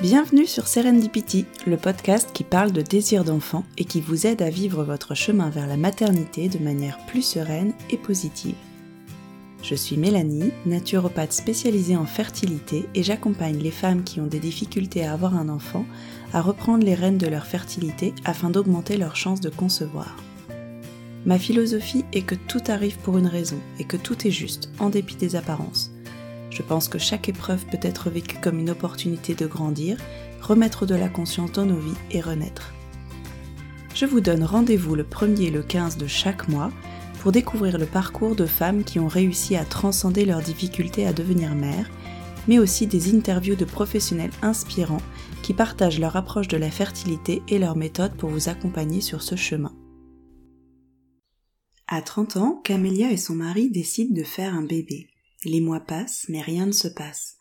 [0.00, 4.50] Bienvenue sur Serendipity, le podcast qui parle de désir d'enfant et qui vous aide à
[4.50, 8.54] vivre votre chemin vers la maternité de manière plus sereine et positive.
[9.62, 15.04] Je suis Mélanie, naturopathe spécialisée en fertilité et j'accompagne les femmes qui ont des difficultés
[15.04, 15.86] à avoir un enfant
[16.32, 20.16] à reprendre les rênes de leur fertilité afin d'augmenter leurs chances de concevoir.
[21.26, 24.90] Ma philosophie est que tout arrive pour une raison et que tout est juste, en
[24.90, 25.92] dépit des apparences.
[26.50, 29.96] Je pense que chaque épreuve peut être vécue comme une opportunité de grandir,
[30.40, 32.74] remettre de la conscience dans nos vies et renaître.
[33.94, 36.72] Je vous donne rendez-vous le 1er et le 15 de chaque mois
[37.22, 41.54] pour découvrir le parcours de femmes qui ont réussi à transcender leurs difficultés à devenir
[41.54, 41.88] mères,
[42.48, 45.00] mais aussi des interviews de professionnels inspirants
[45.40, 49.36] qui partagent leur approche de la fertilité et leurs méthodes pour vous accompagner sur ce
[49.36, 49.72] chemin.
[51.86, 55.06] À 30 ans, Camélia et son mari décident de faire un bébé.
[55.44, 57.36] Les mois passent, mais rien ne se passe.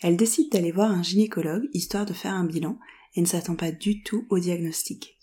[0.00, 2.78] Elle décide d'aller voir un gynécologue histoire de faire un bilan
[3.16, 5.16] et ne s'attend pas du tout au diagnostic.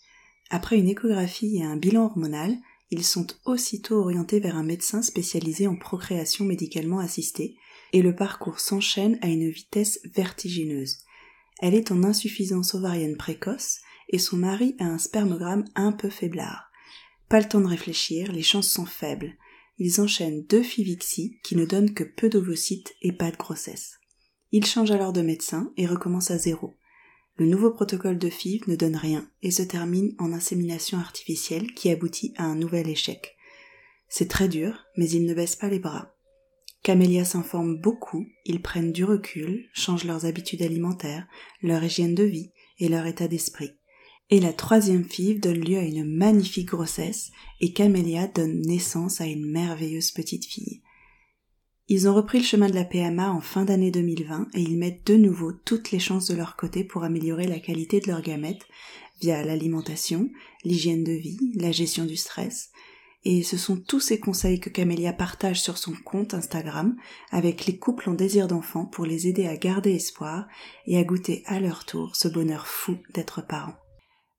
[0.49, 2.57] Après une échographie et un bilan hormonal,
[2.91, 7.55] ils sont aussitôt orientés vers un médecin spécialisé en procréation médicalement assistée,
[7.93, 10.99] et le parcours s'enchaîne à une vitesse vertigineuse.
[11.61, 16.69] Elle est en insuffisance ovarienne précoce et son mari a un spermogramme un peu faiblard.
[17.29, 19.35] Pas le temps de réfléchir, les chances sont faibles
[19.83, 23.99] ils enchaînent deux Fivixi qui ne donnent que peu d'ovocytes et pas de grossesse.
[24.51, 26.77] Ils changent alors de médecin et recommencent à zéro.
[27.37, 31.89] Le nouveau protocole de FIV ne donne rien et se termine en insémination artificielle qui
[31.89, 33.35] aboutit à un nouvel échec.
[34.09, 36.13] C'est très dur, mais ils ne baissent pas les bras.
[36.83, 41.27] Camélia s'informe beaucoup, ils prennent du recul, changent leurs habitudes alimentaires,
[41.61, 43.71] leur hygiène de vie et leur état d'esprit.
[44.31, 49.27] Et la troisième FIV donne lieu à une magnifique grossesse et Camélia donne naissance à
[49.27, 50.81] une merveilleuse petite fille.
[51.93, 55.05] Ils ont repris le chemin de la PMA en fin d'année 2020 et ils mettent
[55.07, 58.65] de nouveau toutes les chances de leur côté pour améliorer la qualité de leurs gamètes
[59.19, 60.29] via l'alimentation,
[60.63, 62.71] l'hygiène de vie, la gestion du stress.
[63.25, 66.95] Et ce sont tous ces conseils que Camélia partage sur son compte Instagram
[67.29, 70.47] avec les couples en désir d'enfant pour les aider à garder espoir
[70.87, 73.75] et à goûter à leur tour ce bonheur fou d'être parents.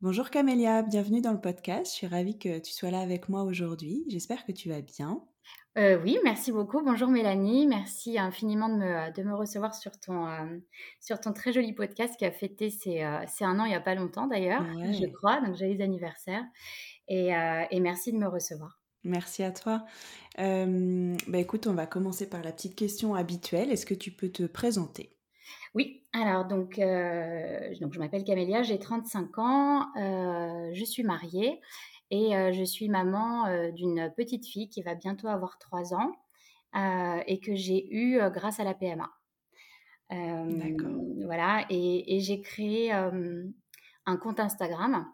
[0.01, 1.93] Bonjour Camélia, bienvenue dans le podcast.
[1.93, 4.05] Je suis ravie que tu sois là avec moi aujourd'hui.
[4.09, 5.23] J'espère que tu vas bien.
[5.79, 6.83] Euh, oui, merci beaucoup.
[6.83, 10.59] Bonjour Mélanie, merci infiniment de me, de me recevoir sur ton, euh,
[11.01, 13.81] sur ton très joli podcast qui a fêté ses, euh, un an il n'y a
[13.81, 16.43] pas longtemps d'ailleurs, je crois, donc joyeux anniversaire.
[17.09, 17.31] Et,
[17.71, 18.81] et, merci de me recevoir.
[19.03, 19.85] Merci à toi.
[20.37, 23.73] bah écoute, on va commencer par la petite question habituelle.
[23.73, 25.17] Est-ce que tu peux te présenter?
[25.75, 31.61] Oui, alors donc, euh, donc je m'appelle Camélia, j'ai 35 ans, euh, je suis mariée
[32.13, 36.13] et euh, je suis maman d'une petite fille qui va bientôt avoir 3 ans
[37.27, 39.11] et que j'ai eue grâce à la PMA.
[40.11, 40.91] D'accord.
[41.25, 45.07] Voilà, et, j'ai créé un compte Instagram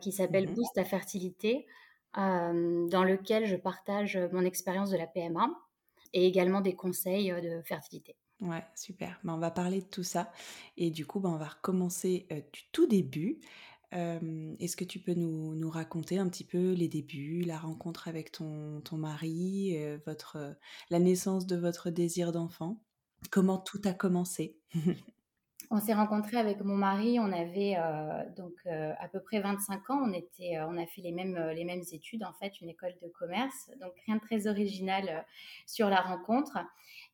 [0.00, 1.66] qui s'appelle mmh Boost ta fertilité,
[2.14, 5.48] dans lequel je partage mon expérience de la PMA
[6.12, 8.16] et également des conseils de fertilité.
[8.40, 9.18] Ouais, super.
[9.24, 10.30] Ben, on va parler de tout ça.
[10.76, 13.40] Et du coup, ben, on va recommencer du tout début.
[13.96, 18.82] Est-ce que tu peux nous, raconter un petit peu les débuts, la rencontre avec ton,
[18.92, 20.56] mari, votre,
[20.90, 22.80] la naissance de votre désir d'enfant?
[23.30, 24.56] Comment tout a commencé?
[25.70, 27.74] On s'est rencontrés avec mon mari, on avait
[28.36, 31.82] donc à peu près 25 ans, on, était, on a fait les mêmes, les mêmes
[31.90, 35.26] études en fait, une école de commerce, donc rien de très original
[35.66, 36.56] sur la rencontre.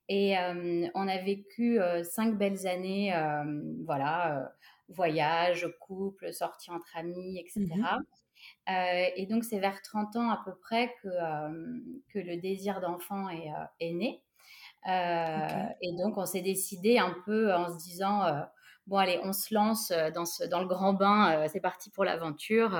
[0.08, 4.52] Et euh, on a vécu euh, cinq belles années, euh, voilà,
[4.92, 7.64] voyage, couple, sortie entre amis, etc.
[7.66, 7.98] Mmh
[8.66, 11.08] et donc, c'est vers 30 ans à peu près que,
[12.12, 14.20] que le désir d'enfant est, est, né.
[14.84, 18.44] Et donc, on s'est décidé un peu en se disant,
[18.88, 22.76] bon, allez, on se lance dans, ce, dans le grand bain, c'est parti pour l'aventure.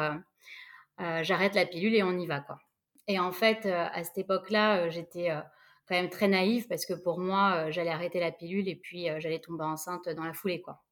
[0.99, 2.59] J'arrête la pilule et on y va, quoi.
[3.07, 5.31] Et en fait, à cette époque-là, j'étais
[5.89, 9.11] quand même très naïve parce que pour moi, euh, j'allais arrêter la pilule et puis
[9.11, 10.83] euh, j'allais tomber enceinte dans la foulée, quoi.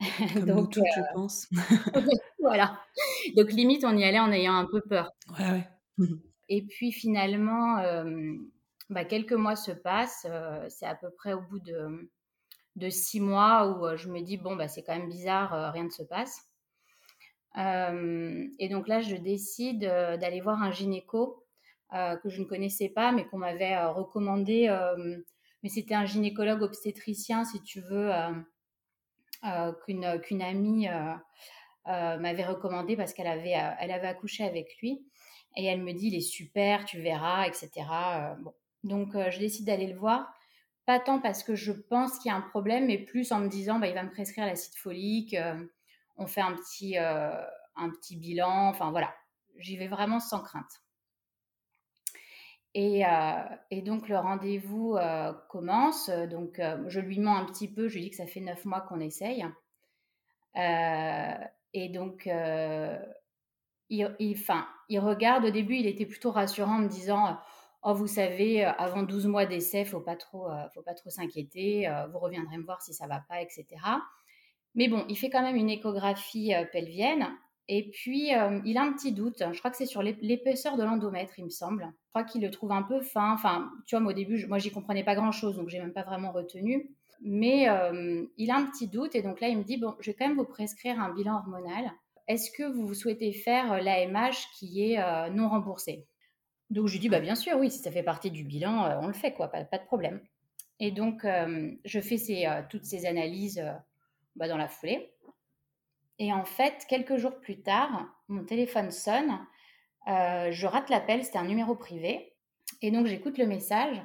[0.34, 1.48] Comme Donc, toutes, je euh, pense.
[2.40, 2.80] voilà.
[3.36, 5.10] Donc limite, on y allait en ayant un peu peur.
[5.38, 5.68] Ouais, ouais.
[5.98, 6.16] Mmh
[6.48, 7.82] et puis finalement,
[8.88, 10.28] bah, quelques mois se passent.
[10.68, 12.08] c'est à peu près au bout de,
[12.76, 15.90] de six mois où je me dis bon bah c'est quand même bizarre, rien ne
[15.90, 16.42] se passe.
[17.56, 21.46] et donc là, je décide d'aller voir un gynéco
[21.94, 25.18] euh, que je ne connaissais pas, mais qu'on m'avait euh, recommandé, euh,
[25.62, 28.10] mais c'était un gynécologue obstétricien, si tu veux,
[29.84, 30.88] qu'une qu'une amie
[31.86, 35.06] m'avait recommandé parce qu'elle avait, elle avait accouché avec lui.
[35.56, 37.70] Et elle me dit, il est super, tu verras, etc.
[38.84, 40.30] Donc, je décide d'aller le voir.
[40.84, 43.48] Pas tant parce que je pense qu'il y a un problème, mais plus en me
[43.48, 45.34] disant, bah, il va me prescrire l'acide folique,
[46.16, 49.14] on fait un petit, un petit bilan, enfin voilà,
[49.58, 50.82] j'y vais vraiment sans crainte.
[52.78, 56.10] Et, euh, et, donc le rendez-vous euh, commence.
[56.10, 57.88] Donc euh, je lui mens un petit peu.
[57.88, 59.46] Je lui dis que ça fait neuf mois qu'on essaye.
[60.54, 64.36] et donc il, il,
[64.90, 65.46] il, regarde.
[65.46, 67.38] Au début, il était plutôt rassurant en me disant
[67.82, 71.90] Oh, vous savez, avant 12 mois d'essai, faut pas trop, faut pas trop s'inquiéter.
[72.12, 73.64] vous reviendrez me voir si ça va pas, etc.
[74.74, 77.26] Mais bon, il fait quand même une échographie pelvienne
[77.68, 79.42] et puis, euh, il a un petit doute.
[79.52, 81.82] Je crois que c'est sur l'épaisseur de l'endomètre, il me semble.
[81.82, 83.32] Je crois qu'il le trouve un peu fin.
[83.32, 86.04] Enfin, tu vois, moi, au début, moi, j'y comprenais pas grand-chose, donc j'ai même pas
[86.04, 86.88] vraiment retenu.
[87.22, 90.10] Mais euh, il a un petit doute, et donc là, il me dit, bon, je
[90.10, 91.90] vais quand même vous prescrire un bilan hormonal.
[92.28, 96.06] Est-ce que vous souhaitez faire euh, l'AMH qui est non remboursé?
[96.70, 99.08] Donc, je lui dis, bah, bien sûr, oui, si ça fait partie du bilan, on
[99.08, 100.20] le fait, quoi, pas, de problème.
[100.78, 101.26] Et donc,
[101.84, 102.16] je fais
[102.68, 103.64] toutes ces analyses
[104.36, 105.10] bah, dans la foulée.
[106.18, 109.38] Et en fait, quelques jours plus tard, mon téléphone sonne.
[110.08, 112.32] Euh, je rate l'appel, c'était un numéro privé.
[112.82, 114.00] Et donc, j'écoute le message.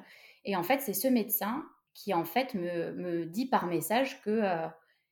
[0.45, 1.63] Et en fait, c'est ce médecin
[1.93, 4.67] qui, en fait, me, me dit par message que euh,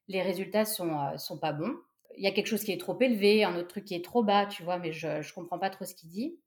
[0.08, 1.76] les résultats sont, euh, sont pas bons.
[2.18, 4.24] Il y a quelque chose qui est trop élevé, un autre truc qui est trop
[4.24, 6.38] bas, tu vois, mais je ne comprends pas trop ce qu'il dit.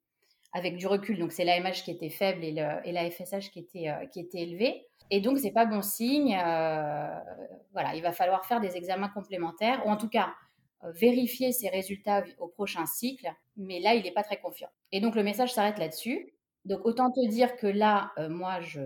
[0.52, 3.88] Avec du recul, donc c'est l'AMH qui était faible et, le, la FSH qui était,
[4.12, 4.44] qui était.
[5.10, 6.36] Et donc, c'est pas bon signe.
[7.72, 10.34] voilà, il va falloir faire des examens complémentaires, ou en tout cas,
[10.84, 14.68] euh, vérifier ses résultats au prochain cycle, mais là, il n'est pas très confiant.
[14.90, 16.34] Et donc, le message s'arrête là-dessus.
[16.64, 18.80] Donc, autant te dire que là, euh, moi, je,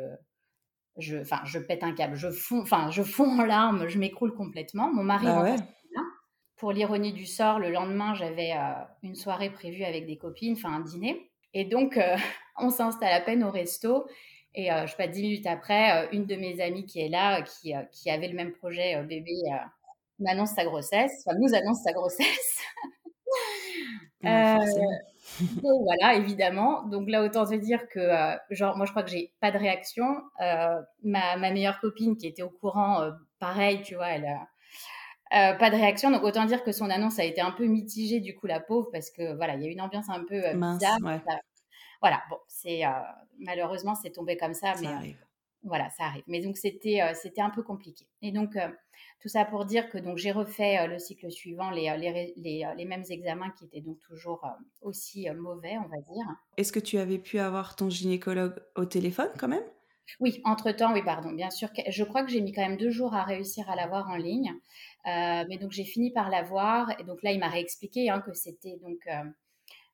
[0.98, 4.92] je, je pète un câble, je fonds, je fonds en larmes, je m'écroule complètement.
[4.92, 5.56] Mon mari bah
[6.56, 10.74] Pour l'ironie du sort, le lendemain, j'avais euh, une soirée prévue avec des copines, enfin
[10.74, 11.30] un dîner.
[11.54, 11.98] Et donc,
[12.58, 14.06] on s'installe à peine au resto.
[14.58, 17.75] Et je sais pas, dix minutes après, une de mes amies qui est là, qui,
[17.93, 19.35] qui avait le même projet bébé
[20.19, 22.62] m'annonce sa grossesse, enfin nous annonce sa grossesse.
[24.25, 24.56] euh,
[25.41, 26.85] donc voilà, évidemment.
[26.85, 29.58] Donc là, autant te dire que, euh, genre, moi, je crois que j'ai pas de
[29.58, 30.23] réaction.
[30.41, 34.26] Euh, ma, ma, meilleure copine qui était au courant, euh, pareil, tu vois, elle
[35.31, 36.11] a pas de réaction.
[36.11, 38.88] Donc autant dire que son annonce a été un peu mitigée, du coup, la pauvre,
[38.93, 40.99] parce que voilà, il y a une ambiance un peu bizarre.
[42.06, 42.82] Voilà, bon, c'est
[43.38, 45.17] malheureusement, c'est tombé comme ça, mais
[45.62, 46.23] voilà, ça arrive.
[46.29, 48.06] Mais donc c'était c'était un peu compliqué.
[48.23, 48.56] Et donc
[49.20, 52.64] tout ça pour dire que donc j'ai refait euh, le cycle suivant les, euh, les,
[52.64, 54.47] euh, les, mêmes examens qui étaient donc toujours
[54.82, 56.26] aussi mauvais, on va dire.
[56.56, 59.64] Est-ce que tu avais pu avoir ton gynécologue au téléphone quand même?
[60.20, 61.69] Oui, entre-temps, oui, pardon, bien sûr.
[61.88, 64.55] Je crois que j'ai mis quand même deux jours à réussir à l'avoir en ligne.
[65.05, 66.88] mais donc, j'ai fini par l'avoir.
[67.00, 69.25] Et donc là, il m'a réexpliqué hein, que c'était donc euh,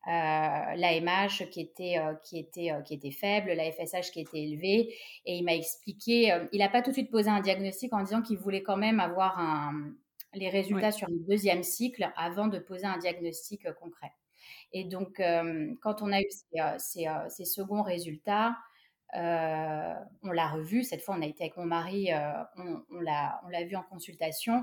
[0.06, 4.94] l'AMH qui était, euh, qui, était, euh, qui était faible, la FSH qui était élevée.
[5.26, 8.22] Et il m'a expliqué, il n'a pas tout de suite posé un diagnostic en disant
[8.22, 9.92] qu'il voulait quand même avoir un,
[10.34, 14.12] les résultats sur le deuxième cycle avant de poser un diagnostic concret.
[14.72, 15.22] Et donc,
[15.82, 16.26] quand on a eu
[16.78, 18.56] ces, ces seconds résultats,
[19.14, 23.64] euh, on l'a revu, cette fois on a été avec mon mari, euh, on, l'a
[23.66, 24.62] vu en consultation.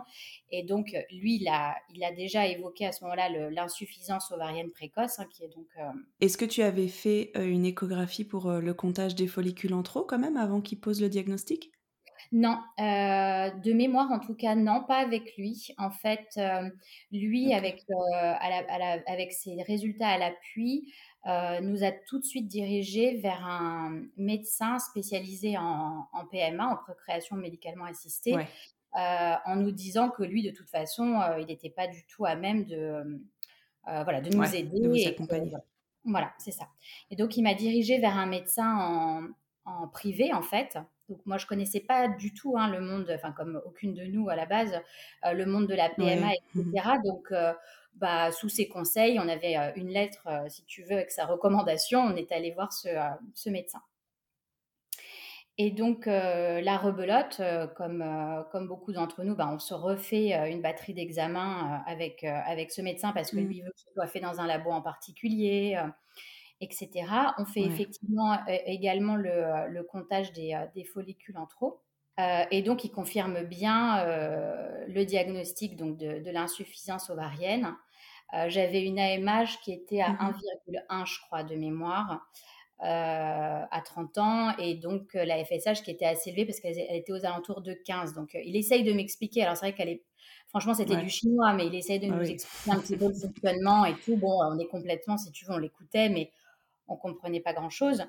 [0.51, 5.19] Et donc, lui, il a, il a déjà évoqué à ce moment-là l'insuffisance ovarienne précoce,
[5.19, 5.67] hein, qui est donc...
[5.77, 10.03] Euh, Est-ce que tu avais fait une échographie pour le comptage des follicules en trop
[10.03, 11.71] quand même avant qu'il pose le diagnostic?
[12.31, 15.73] Non, de mémoire en tout cas, non, pas avec lui.
[15.77, 16.39] En fait,
[17.11, 17.83] lui, avec,
[19.07, 20.91] avec ses résultats à l'appui,
[21.27, 27.35] euh, nous a tout de suite dirigé vers un médecin spécialisé en, PMA, en procréation
[27.35, 31.87] médicalement assistée, euh, en nous disant que lui, de toute façon, euh, il n'était pas
[31.87, 33.21] du tout à même de,
[33.85, 34.79] voilà, de nous aider.
[34.79, 35.51] De vous accompagner.
[36.05, 36.69] voilà, c'est ça.
[37.11, 39.27] Et donc, il m'a dirigé vers un médecin en,
[39.65, 40.77] en, privé, en fait.
[41.09, 44.29] Donc, moi, je connaissais pas du tout hein, le monde, enfin, comme aucune de nous
[44.29, 44.79] à la base,
[45.25, 46.89] le monde de la PMA, etc.
[47.03, 47.33] Donc,
[47.99, 51.25] bah, sous ses conseils, on avait euh, une lettre, euh, si tu veux, avec sa
[51.25, 53.81] recommandation, on est allé voir ce, euh, médecin.
[55.57, 57.41] Et donc, la rebelote,
[57.75, 62.81] comme, comme beaucoup d'entre nous, bah, on se refait une batterie d'examens avec, avec ce
[62.81, 63.45] médecin parce que mmh.
[63.45, 65.77] lui veut que ce soit fait dans un labo en particulier,
[66.61, 66.89] etc.
[67.37, 71.81] On fait effectivement également le, le comptage des, des, follicules en trop.
[72.19, 77.73] Euh, et donc, il confirme bien euh, le diagnostic donc de, l'insuffisance ovarienne.
[78.33, 82.27] Euh, j'avais une AMH qui était à 1,1, mmh je crois, de mémoire.
[82.81, 87.25] à 30 ans et donc la FSH qui était assez élevée parce qu'elle était aux
[87.25, 88.13] alentours de 15.
[88.13, 89.43] Donc il essaye de m'expliquer.
[89.43, 90.03] Alors c'est vrai qu'elle est
[90.47, 93.13] Franchement, c'était du chinois, mais il essaye de ah nous expliquer un petit peu le
[93.13, 94.17] fonctionnement et tout.
[94.17, 96.31] Bon, on est complètement, si tu veux, on l'écoutait, mais
[96.89, 98.03] on comprenait pas grand-chose,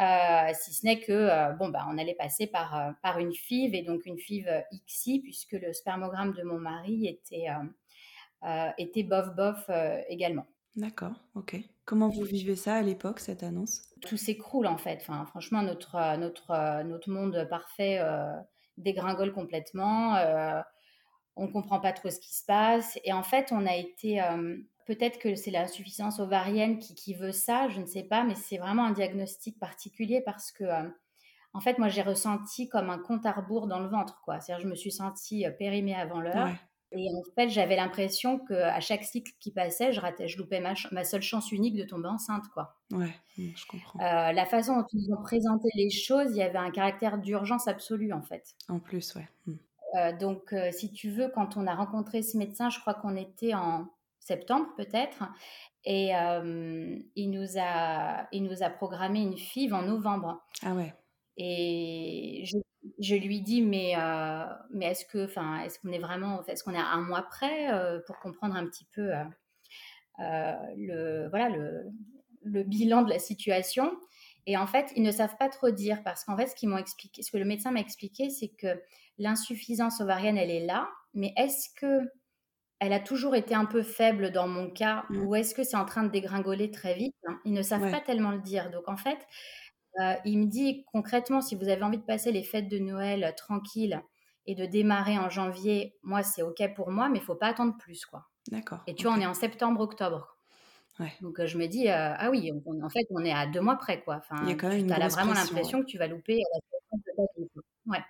[0.00, 3.32] euh, si ce n'est que euh, bon bah on allait passer par euh, par une
[3.32, 4.48] FIV et donc une FIV
[4.86, 7.46] XI puisque le spermogramme de mon mari était
[8.78, 9.70] était bof bof
[10.08, 10.46] également.
[10.76, 11.56] D'accord, ok.
[11.84, 13.82] Comment vous vivez ça à l'époque cette annonce?
[14.00, 14.98] Tout s'écroule en fait.
[15.00, 18.00] Enfin, franchement, notre notre notre monde parfait
[18.76, 20.16] dégringole complètement
[21.36, 22.98] on comprend pas trop ce qui se passe.
[23.04, 24.20] Et en fait, on a été,
[24.86, 28.84] peut-être que c'est l'insuffisance ovarienne qui, veut ça, je ne sais pas, mais c'est vraiment
[28.84, 30.88] un diagnostic particulier parce que, euh,
[31.52, 34.40] en fait, moi, j'ai ressenti comme un compte à rebours dans le ventre, quoi.
[34.40, 36.48] C'est-à-dire, je me suis sentie euh, périmée avant l'heure.
[36.96, 40.74] Et en fait, j'avais l'impression qu'à chaque cycle qui passait, je ratais, je loupais ma,
[40.92, 42.76] ma, seule chance unique de tomber enceinte, quoi.
[42.92, 43.98] Ouais, mmh, je comprends.
[43.98, 48.12] la façon dont ils ont présenté les choses, il y avait un caractère d'urgence absolue,
[48.12, 48.54] en fait.
[48.68, 49.26] En plus, ouais.
[49.94, 53.16] Euh, donc, euh, si tu veux, quand on a rencontré ce médecin, je crois qu'on
[53.16, 53.88] était en
[54.24, 55.24] septembre peut-être,
[55.84, 60.42] et euh, il, nous a, il nous a programmé une FIV en novembre.
[60.62, 60.94] Ah ouais.
[61.36, 62.44] Et
[63.00, 63.94] je, lui dis, mais,
[64.70, 67.68] mais est-ce que, enfin, est-ce qu'on est vraiment, est-ce qu'on est à un mois près
[68.06, 69.10] pour comprendre un petit peu
[70.18, 71.90] le, voilà, le,
[72.44, 73.90] le bilan de la situation?
[74.46, 76.78] Et en fait, ils ne savent pas trop dire parce qu'en fait, ce qu'ils m'ont
[76.78, 78.80] expliqué, ce que le médecin m'a expliqué, c'est que
[79.18, 82.00] l'insuffisance ovarienne, elle est là, mais est-ce que
[82.80, 85.22] elle a toujours été un peu faible dans mon cas mmh.
[85.22, 87.14] ou est-ce que c'est en train de dégringoler très vite
[87.44, 88.70] Ils ne savent pas tellement le dire.
[88.70, 89.18] Donc en fait,
[90.00, 93.34] euh, il me dit concrètement, si vous avez envie de passer les fêtes de Noël
[93.36, 94.02] tranquille
[94.46, 97.76] et de démarrer en janvier, moi c'est ok pour moi, mais il faut pas attendre
[97.78, 98.26] plus quoi.
[98.50, 98.82] D'accord.
[98.86, 100.36] Et tu vois, on est en septembre-octobre.
[101.22, 104.16] Donc je me dis, ah oui, en fait, on est à deux mois près, quoi.
[104.16, 106.40] Enfin, tu as vraiment l'impression que tu vas louper
[107.86, 108.04] ouais.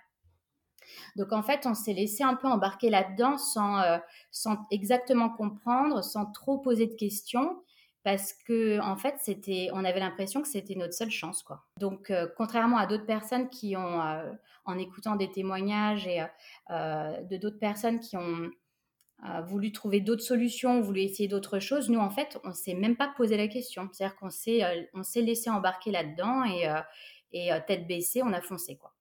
[1.15, 3.81] Donc en fait, on s'est laissé un peu embarquer là-dedans sans,
[4.31, 7.61] sans exactement comprendre, sans trop poser de questions,
[8.03, 9.15] parce que en fait,
[9.73, 11.45] on avait l'impression que c'était notre seule chance.
[11.79, 14.01] Donc contrairement à d'autres personnes qui ont,
[14.65, 16.21] en écoutant des témoignages et
[16.69, 18.51] de d'autres personnes qui ont
[19.45, 21.89] voulu trouver d'autres solutions, voulu essayer d'autres choses.
[21.89, 23.89] Nous, en fait, on s'est même pas posé la question.
[23.91, 26.79] C'est-à-dire qu'on s'est, euh, on laissé embarquer là-dedans et, euh,
[27.35, 28.94] euh, tête baissée, on a foncé, quoi.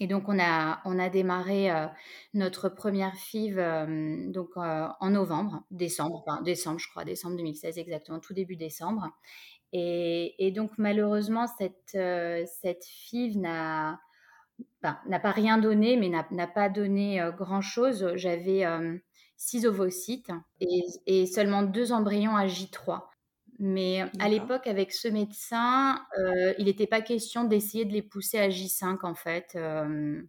[0.00, 1.86] Et donc, on a, on a démarré euh,
[2.34, 7.78] notre première FIV euh, donc, euh, en novembre, décembre, enfin, décembre, je crois, décembre 2016
[7.78, 9.08] exactement, tout début décembre.
[9.72, 11.98] Et, donc, malheureusement, cette,
[12.60, 14.00] cette FIV n'a
[14.82, 18.12] n'a pas rien donné, mais n'a pas donné grand-chose.
[18.14, 18.64] J'avais
[19.36, 23.02] six ovocytes et, et, seulement deux embryons à J3.
[23.58, 28.38] Mais à l'époque, avec ce médecin, euh, il n'était pas question d'essayer de les pousser
[28.38, 29.52] à J5 en fait.
[29.56, 30.22] Euh,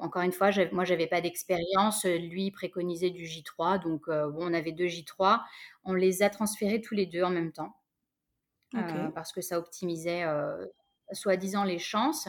[0.00, 2.04] encore une fois, moi, j'avais pas d'expérience.
[2.04, 5.40] Lui préconisait du J3, donc euh, bon, on avait deux J3.
[5.84, 7.76] On les a transférés tous les deux en même temps
[9.14, 10.24] parce que ça optimisait
[11.10, 12.28] soi-disant les chances.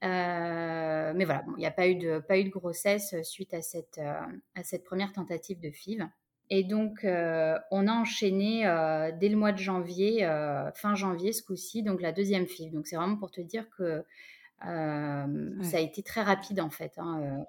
[0.00, 3.98] mais voilà, il n'y a pas eu, de, pas eu de grossesse suite à cette,
[3.98, 6.06] à cette première tentative de FIV.
[6.50, 11.32] Et donc, euh, on a enchaîné euh, dès le mois de janvier, euh, fin janvier
[11.32, 12.72] ce coup-ci, donc la deuxième FIV.
[12.72, 14.04] Donc, c'est vraiment pour te dire que
[14.60, 16.92] ça a été très rapide en fait.
[16.96, 17.44] Hein,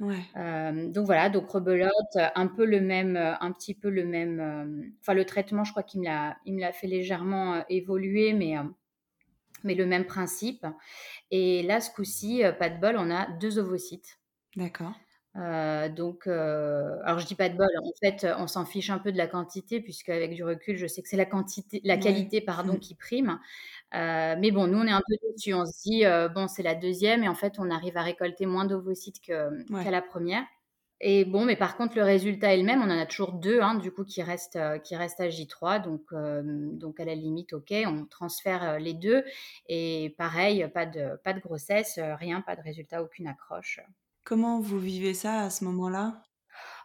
[0.00, 4.92] donc voilà, donc rebelote, un peu le même, un petit peu le même.
[5.00, 8.56] Enfin, le traitement, je crois qu'il me l'a, il me l'a fait légèrement évoluer, mais
[9.62, 10.66] mais le même principe.
[11.30, 14.18] Et là, ce coup-ci, pas de bol, on a deux ovocytes.
[14.56, 14.94] D'accord.
[15.36, 17.68] Euh, donc, euh, alors je dis pas de bol.
[17.82, 20.86] En fait, on s'en fiche un peu de la quantité, puisque avec du recul, je
[20.86, 23.38] sais que c'est la quantité, la qualité, pardon, qui prime.
[23.94, 25.54] Euh, mais bon, nous, on est un peu dessus.
[25.54, 28.64] On se dit, bon, c'est la deuxième, et en fait, on arrive à récolter moins
[28.66, 29.50] d'ovocytes qu'à
[29.90, 30.44] la première.
[31.04, 32.80] Et bon, mais par contre, le résultat est le même.
[32.80, 35.82] On en a toujours deux, hein, du coup, qui restent, qui restent à J3.
[35.82, 36.12] Donc,
[36.78, 39.24] donc, à la limite, OK, on transfère les deux.
[39.68, 43.80] Et pareil, pas de, pas de grossesse, rien, pas de résultat, aucune accroche.
[44.24, 46.22] Comment vous vivez ça à ce moment-là?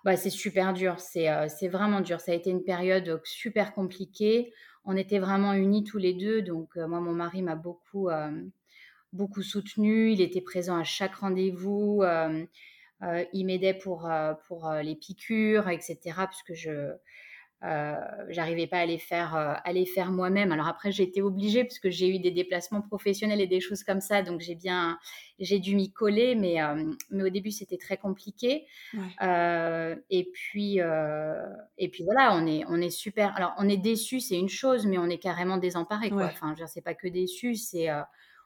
[0.04, 2.22] Bah, c'est super dur, c'est c'est vraiment dur.
[2.22, 4.54] Ça a été une période super compliquée.
[4.86, 8.10] On était vraiment unis tous les deux, donc moi, mon mari m'a beaucoup,
[9.12, 10.12] beaucoup soutenu.
[10.12, 12.04] Il était présent à chaque rendez-vous.
[13.34, 14.10] il m'aidait pour,
[14.48, 15.98] pour les piqûres, etc.
[16.30, 16.94] Puisque je, euh,
[18.30, 20.52] j'arrivais pas à les faire, euh, à les faire moi-même.
[20.52, 23.84] Alors après, j'ai été obligée parce que j'ai eu des déplacements professionnels et des choses
[23.84, 25.00] comme ça, donc j'ai bien,
[25.40, 28.68] j'ai dû m'y coller, mais, euh, mais au début c'était très compliqué.
[30.10, 30.80] et puis,
[31.78, 33.36] et puis voilà, on est, on est super.
[33.36, 36.26] Alors on est déçu, c'est une chose, mais on est carrément désemparé, quoi.
[36.26, 37.90] Enfin, je sais pas que déçu, c'est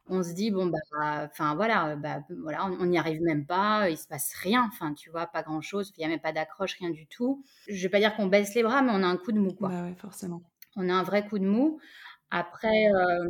[0.07, 0.79] on se dit bon bah
[1.25, 5.09] enfin voilà bah, voilà on n'y arrive même pas il se passe rien enfin tu
[5.09, 7.43] vois pas grand chose il y a même pas d'accroche rien du tout.
[7.67, 9.53] Je vais pas dire qu'on baisse les bras mais on a un coup de mou
[9.53, 9.69] quoi.
[9.69, 10.41] Bah ouais, forcément.
[10.75, 11.79] On a un vrai coup de mou.
[12.29, 13.27] Après euh,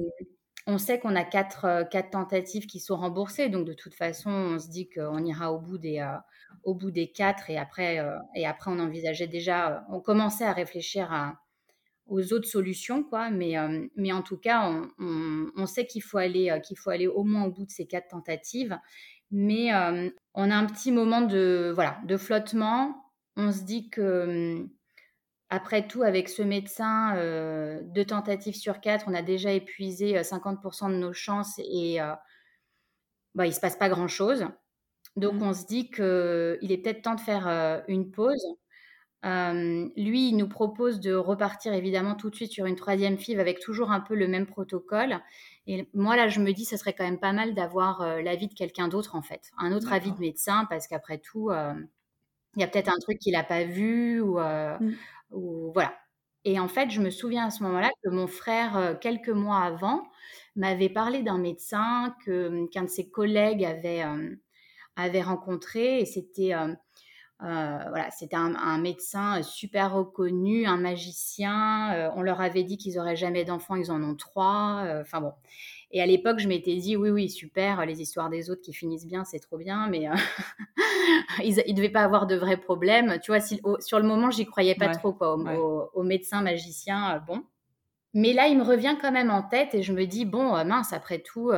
[0.67, 4.29] on sait qu'on a quatre, euh, quatre tentatives qui sont remboursées donc de toute façon
[4.29, 6.17] on se dit qu'on ira au bout des euh,
[6.63, 7.99] au bout des quatre et après
[8.35, 11.40] et après on envisageait déjà on commençait à réfléchir à
[12.11, 13.31] aux autres solutions, quoi.
[13.31, 16.89] Mais, euh, mais en tout cas, on, on, sait qu'il faut, aller, euh, qu'il faut
[16.89, 18.77] aller au moins au bout de ces quatre tentatives.
[19.31, 23.13] Mais euh, on a un petit moment de, voilà, de flottement.
[23.37, 24.67] On se dit que,
[25.49, 27.15] après tout, avec ce médecin,
[27.83, 31.97] deux tentatives sur quatre, on a déjà épuisé 50% de nos chances et
[33.35, 34.47] bah, il ne se passe pas grand-chose.
[35.17, 35.43] Donc, mmh.
[35.43, 38.45] on se dit qu'il est peut-être temps de faire une pause
[39.23, 43.59] lui, il nous propose de repartir évidemment tout de suite sur une troisième FIV avec
[43.59, 45.19] toujours un peu le même protocole.
[45.67, 48.53] Et moi, là, je me dis, ce serait quand même pas mal d'avoir l'avis de
[48.53, 49.51] quelqu'un d'autre, en fait.
[49.57, 53.33] Un autre avis de médecin, parce qu'après tout, il y a peut-être un truc qu'il
[53.33, 54.95] n'a pas vu ou, mmh.
[55.31, 55.93] ou, voilà.
[56.43, 60.03] Et en fait, je me souviens à ce moment-là que mon frère, quelques mois avant,
[60.55, 64.03] m'avait parlé d'un médecin que qu'un de ses collègues avait,
[64.95, 66.01] avait rencontré.
[66.01, 66.73] Et c'était euh,
[67.41, 71.93] voilà, c'était un, médecin super reconnu, un magicien.
[71.93, 74.83] Euh, on leur avait dit qu'ils n'auraient jamais d'enfants, ils en ont trois.
[74.85, 75.33] Euh, enfin bon.
[75.91, 79.07] Et à l'époque, je m'étais dit, oui, oui, super, les histoires des autres qui finissent
[79.07, 80.05] bien, c'est trop bien, mais
[81.43, 83.19] ils ne devaient pas avoir de vrais problèmes.
[83.21, 87.21] Tu vois, sur le moment, j'y croyais pas trop, quoi, au, au, médecin magicien.
[87.27, 87.43] bon.
[88.13, 90.91] Mais là, il me revient quand même en tête et je me dis, bon, mince,
[90.91, 91.51] après tout,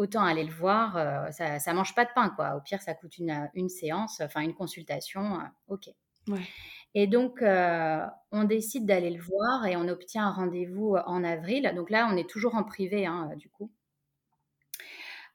[0.00, 2.56] autant aller le voir, euh, ça, ça mange pas de pain, quoi.
[2.56, 5.90] Au pire, ça coûte une, une séance, enfin une consultation, euh, ok.
[6.94, 11.70] Et donc, euh, on décide d'aller le voir et on obtient un rendez-vous en avril.
[11.76, 13.70] Donc là, on est toujours en privé, hein, du coup.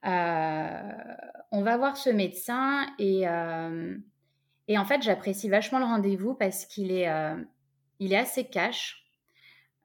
[0.02, 3.22] on va voir ce médecin et,
[4.68, 7.08] et en fait, j'apprécie vachement le rendez-vous parce qu'il est,
[8.00, 9.05] il est assez cash.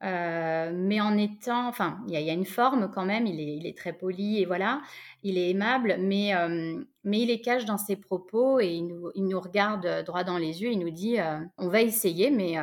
[0.03, 3.93] Euh, mais en étant, enfin, il y, a une forme quand même, il est, très
[3.93, 4.81] poli et voilà,
[5.21, 10.03] il est aimable, mais, euh, il est cache dans ses propos et il nous, regarde
[10.03, 12.55] droit dans les yeux, il nous dit euh, on va essayer, mais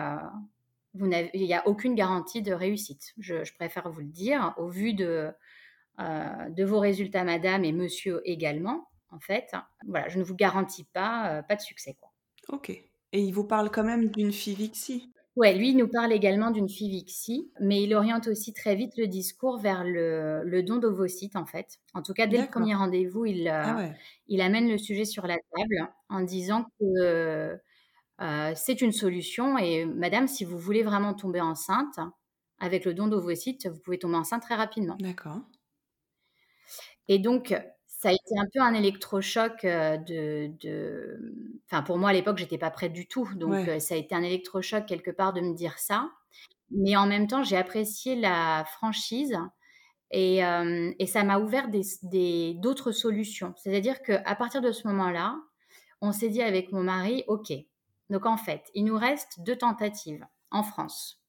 [0.94, 3.14] il n'y a aucune garantie de réussite.
[3.18, 5.30] Je, préfère vous le dire, au vu de,
[5.96, 9.52] vos résultats, madame et monsieur également, en fait.
[9.86, 11.96] Voilà, je ne vous garantis pas, pas de succès.
[12.48, 12.70] Ok.
[12.70, 16.68] Et il vous parle quand même d'une FIVIXI Ouais, lui, il nous parle également d'une
[16.68, 21.78] FIVIXI, mais il oriente aussi très vite le discours vers le, don d'ovocytes, en fait.
[21.94, 23.88] En tout cas, dès le premier rendez-vous, il, euh, ah
[24.26, 27.56] il amène le sujet sur la table en disant que
[28.20, 32.00] euh, c'est une solution et madame, si vous voulez vraiment tomber enceinte,
[32.58, 34.96] avec le don d'ovocytes, vous pouvez tomber enceinte très rapidement.
[34.98, 35.38] D'accord.
[37.06, 37.54] Et donc,
[37.98, 41.18] ça a été un peu un électrochoc de,
[41.66, 43.28] Enfin, pour moi, à l'époque, j'étais pas prête du tout.
[43.34, 46.10] Donc, ça a été un électrochoc quelque part de me dire ça.
[46.70, 49.36] Mais en même temps, j'ai apprécié la franchise
[50.12, 50.38] et,
[50.98, 53.52] et ça m'a ouvert d'autres des, d'autres solutions.
[53.56, 55.36] C'est-à-dire qu'à partir de ce moment-là,
[56.00, 57.52] on s'est dit avec mon mari, OK,
[58.10, 61.20] donc en fait, il nous reste deux tentatives en France.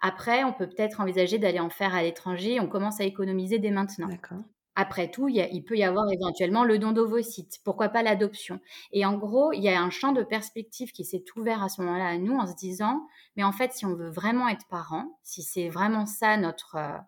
[0.00, 2.60] Après, on peut peut-être envisager d'aller en faire à l'étranger.
[2.60, 4.08] On commence à économiser dès maintenant.
[4.08, 4.42] D'accord.
[4.78, 7.60] Après tout, il, peut y avoir éventuellement le don d'ovocytes.
[7.64, 8.60] Pourquoi pas l'adoption?
[8.92, 11.80] Et en gros, il y a un champ de perspective qui s'est ouvert à ce
[11.80, 15.18] moment-là à nous en se disant, mais en fait, si on veut vraiment être parent,
[15.22, 16.98] si c'est vraiment ça notre, euh,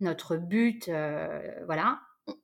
[0.00, 2.00] notre but, euh, voilà,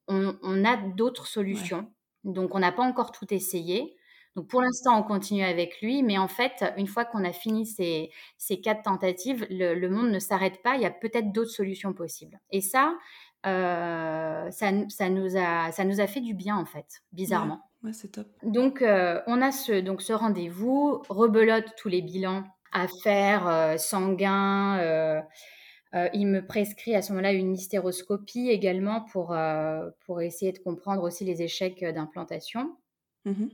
[0.06, 1.92] on, a d'autres solutions.
[2.22, 3.96] Donc, on n'a pas encore tout essayé.
[4.36, 6.04] Donc, pour l'instant, on continue avec lui.
[6.04, 10.10] Mais en fait, une fois qu'on a fini ces, ces quatre tentatives, le, le monde
[10.10, 10.76] ne s'arrête pas.
[10.76, 12.40] Il y a peut-être d'autres solutions possibles.
[12.50, 12.94] Et ça,
[13.44, 17.60] ça, ça, nous a, ça nous a fait du bien en fait, bizarrement.
[17.82, 18.26] Ouais, c'est top.
[18.42, 23.76] Donc euh, on a ce, donc ce rendez-vous, rebelote tous les bilans à faire, euh,
[23.76, 25.22] sanguin.
[26.12, 29.36] il me prescrit à ce moment-là une hystéroscopie également pour,
[30.06, 32.76] pour essayer de comprendre aussi les échecs d'implantation.
[33.24, 33.44] Mmh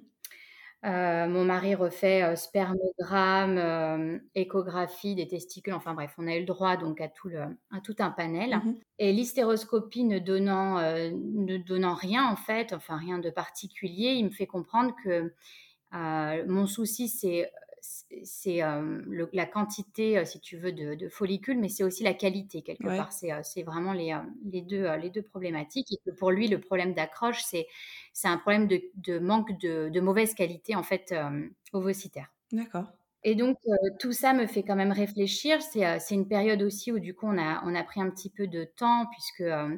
[0.86, 6.40] euh, mon mari refait euh, spermogramme, euh, échographie des testicules, enfin bref, on a eu
[6.40, 7.40] le droit donc à tout, le,
[7.70, 8.56] à tout un panel.
[8.56, 14.24] Mmh Et l'hystéroscopie ne donnant, ne donnant rien en fait, enfin rien de particulier, il
[14.24, 15.34] me fait comprendre que
[15.92, 18.60] mon souci c'est c'est
[19.32, 23.12] la quantité, si tu veux, de, follicules, mais c'est aussi la qualité quelque part.
[23.12, 25.92] C'est vraiment les, les, deux, les deux problématiques.
[25.92, 27.66] Et que pour lui, le problème d'accroche, c'est
[28.24, 31.14] un problème de, manque de, mauvaise qualité en fait
[31.72, 32.32] ovocitaire.
[32.52, 32.86] D'accord.
[33.22, 33.58] Et donc,
[33.98, 35.60] tout ça me fait quand même réfléchir.
[35.60, 38.46] C'est une période aussi où, du coup, on a, on a pris un petit peu
[38.46, 39.76] de temps, puisque euh,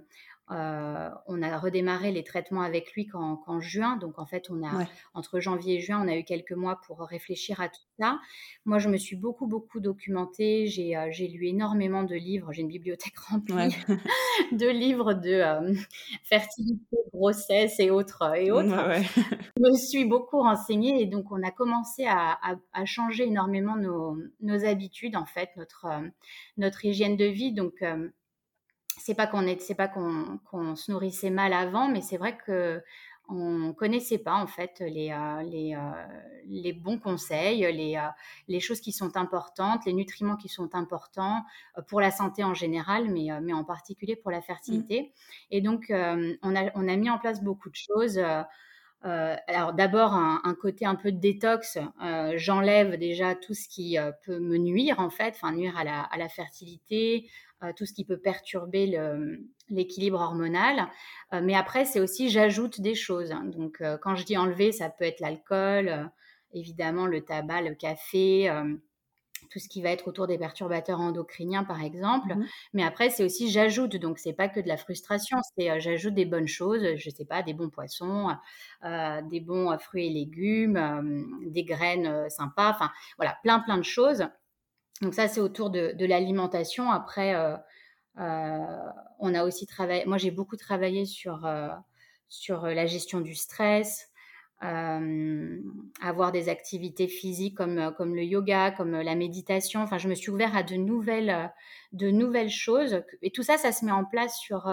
[0.49, 3.97] on a redémarré les traitements avec lui qu'en juin.
[3.97, 7.01] Donc, en fait, on a, entre janvier et juin, on a eu quelques mois pour
[7.01, 8.21] réfléchir à tout ça.
[8.65, 10.67] Moi, je me suis beaucoup, beaucoup documentée.
[10.67, 12.53] J'ai euh, lu énormément de livres.
[12.53, 13.77] J'ai une bibliothèque remplie
[14.53, 15.75] de livres de euh,
[16.25, 18.37] fertilité, grossesse et autres.
[18.37, 18.93] Et autres.
[19.57, 22.39] je me suis beaucoup renseignée et donc, on a commencé à,
[22.85, 25.87] changer énormément nos, nos, habitudes, en fait, notre,
[26.57, 27.53] notre hygiène de vie.
[27.53, 27.83] Donc,
[29.05, 32.83] c'est pas qu'on c'est pas qu'on se nourrissait mal avant, mais c'est vrai que
[33.29, 35.81] on connaissait pas en fait les, euh, les, euh,
[36.47, 38.09] les, bons conseils, les, euh,
[38.49, 41.45] les choses qui sont importantes, les nutriments qui sont importants
[41.89, 44.43] pour la santé en général, mais, mais en particulier pour la mmh.
[44.43, 45.13] fertilité.
[45.51, 48.21] Et donc, on, a, on a mis en place beaucoup de choses.
[49.03, 51.79] Alors d'abord un, côté un peu de détox,
[52.37, 56.19] j'enlève déjà tout ce qui peut me nuire en fait, enfin nuire à la, à
[56.19, 57.29] la fertilité,
[57.63, 58.99] euh, tout ce qui peut perturber
[59.69, 60.89] l'équilibre hormonal.
[61.33, 63.31] Euh, mais après, c'est aussi j'ajoute des choses.
[63.31, 63.45] Hein.
[63.45, 66.11] Donc, euh, quand je dis enlever, ça peut être l'alcool,
[66.53, 68.51] évidemment le tabac, le café
[69.53, 72.35] tout ce qui va être autour des perturbateurs endocriniens, par exemple.
[72.35, 73.97] Mmh mais après, c'est aussi j'ajoute.
[73.97, 76.97] Donc, c'est pas que de la frustration, c'est j'ajoute des bonnes choses.
[76.97, 78.29] Je sais pas, des bons poissons,
[78.83, 82.71] des bons fruits et légumes, des graines sympas.
[82.71, 84.25] Enfin, voilà, plein plein de choses.
[85.03, 86.91] Donc ça, c'est autour de, l'alimentation.
[86.91, 87.57] Après, euh,
[88.19, 91.69] euh, on a aussi travaillé, moi j'ai beaucoup travaillé sur, euh,
[92.29, 94.09] sur la gestion du stress,
[94.63, 99.81] avoir des activités physiques comme, comme le yoga, comme la méditation.
[99.81, 101.53] Enfin, je me suis ouverte à de nouvelles,
[101.93, 103.03] de nouvelles choses.
[103.23, 104.73] Et tout ça, ça se met en place sur,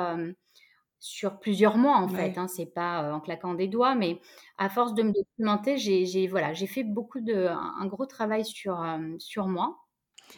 [1.00, 2.38] sur plusieurs mois en fait.
[2.38, 4.20] Hein, c'est pas en claquant des doigts, mais
[4.58, 8.86] à force de me documenter, j'ai voilà, fait beaucoup de un, gros travail sur
[9.18, 9.80] sur moi.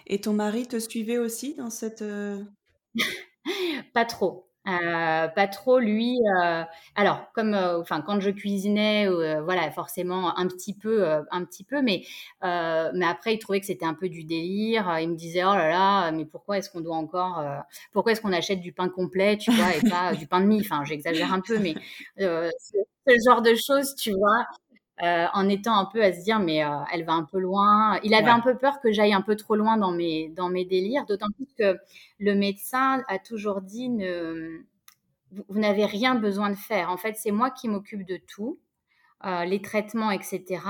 [0.08, 2.02] Et ton mari te suivait aussi dans cette...
[2.02, 2.42] Euh
[3.94, 4.51] pas trop.
[4.68, 6.20] Euh, pas trop lui.
[6.44, 6.64] Euh,
[6.96, 9.08] alors, comme, enfin, quand je cuisinais,
[9.44, 12.04] voilà, forcément un petit peu, un petit peu, mais,
[12.44, 15.00] mais après il trouvait que c'était un peu du délire.
[15.00, 17.44] Il me disait oh là là, mais pourquoi est-ce qu'on doit encore,
[17.92, 20.62] pourquoi est-ce qu'on achète du pain complet, tu vois, et pas du pain de mie?
[20.62, 21.74] Enfin, j'exagère un peu, mais
[22.20, 24.46] ce genre de choses, tu vois.
[25.04, 28.00] Euh, en étant un peu à se dire mais euh, elle va un peu loin.
[28.04, 30.64] Il avait un peu peur que j'aille un peu trop loin dans mes, dans mes
[30.64, 31.80] délires, d'autant plus que
[32.20, 34.62] le médecin a toujours dit ne,
[35.32, 36.92] vous, n'avez rien besoin de faire.
[36.92, 38.60] En fait, c'est moi qui m'occupe de tout,
[39.26, 40.62] euh, les traitements, etc.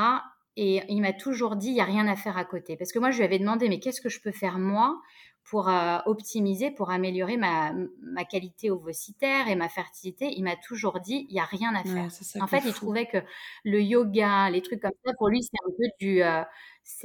[0.56, 2.78] Et il m'a toujours dit, il n'y a rien à faire à côté.
[2.78, 5.02] Parce que moi, je lui avais demandé, mais qu'est-ce que je peux faire moi
[5.44, 11.00] pour euh, optimiser, pour améliorer ma, ma, qualité ovocitaire et ma fertilité, il m'a toujours
[11.00, 12.10] dit, il n'y a rien à faire.
[12.42, 13.18] en fait, il trouvait que
[13.64, 16.24] le yoga, les trucs comme ça, pour lui, c'est un peu du...
[16.24, 16.42] Euh,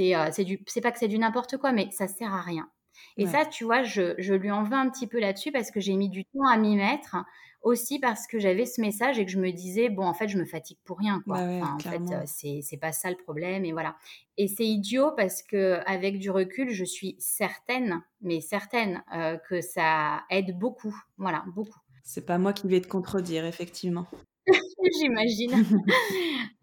[0.01, 0.63] euh, c'est du...
[0.67, 2.71] C'est pas que c'est du n'importe quoi, mais ça sert à rien.
[3.19, 5.81] Et ça, tu vois, je, je, lui en veux un petit peu là-dessus parce que
[5.81, 7.17] j'ai mis du temps à m'y mettre
[7.63, 10.39] aussi parce que j'avais ce message et que je me disais bon en fait je
[10.39, 11.39] me fatigue pour rien quoi.
[11.39, 13.97] Bah en fait c'est c'est pas ça le problème et voilà.
[14.37, 19.03] Et c'est idiot parce que avec du recul je suis certaine mais certaine
[19.49, 20.97] que ça aide beaucoup.
[21.19, 21.81] Voilà beaucoup.
[22.05, 24.07] C'est pas moi qui vais te contredire effectivement.
[25.01, 25.65] J'imagine.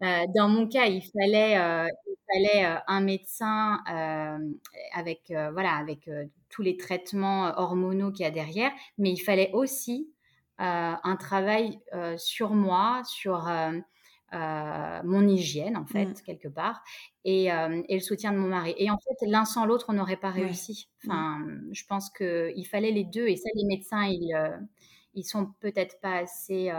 [0.34, 3.78] Dans mon cas il fallait il fallait un médecin
[4.94, 6.08] avec voilà avec
[6.48, 10.13] tous les traitements hormonaux qu'il y a derrière mais il fallait aussi euh,
[10.58, 16.22] un travail euh, sur moi, sur euh, mon hygiène, en fait, mmh.
[16.26, 16.82] quelque part,
[17.24, 18.74] et, le soutien de mon mari.
[18.78, 20.88] Et en fait, l'un sans l'autre, on n'aurait pas réussi.
[21.04, 21.10] Mmh.
[21.10, 24.34] Enfin, je pense qu'il fallait les deux, et ça, les médecins, ils,
[25.14, 26.72] ils sont peut-être pas assez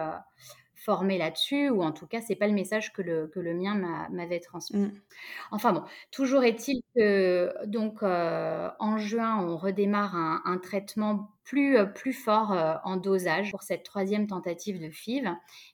[0.86, 3.76] formé là-dessus, ou en tout cas, c'est pas le message que le, que le mien
[4.12, 4.86] m'avait transmis.
[4.86, 4.92] Mmh.
[5.52, 11.86] Enfin bon, toujours est-il que donc euh, en juin, on redémarre un, traitement plus, euh,
[11.86, 15.30] plus fort euh, en dosage pour cette troisième tentative de FIV,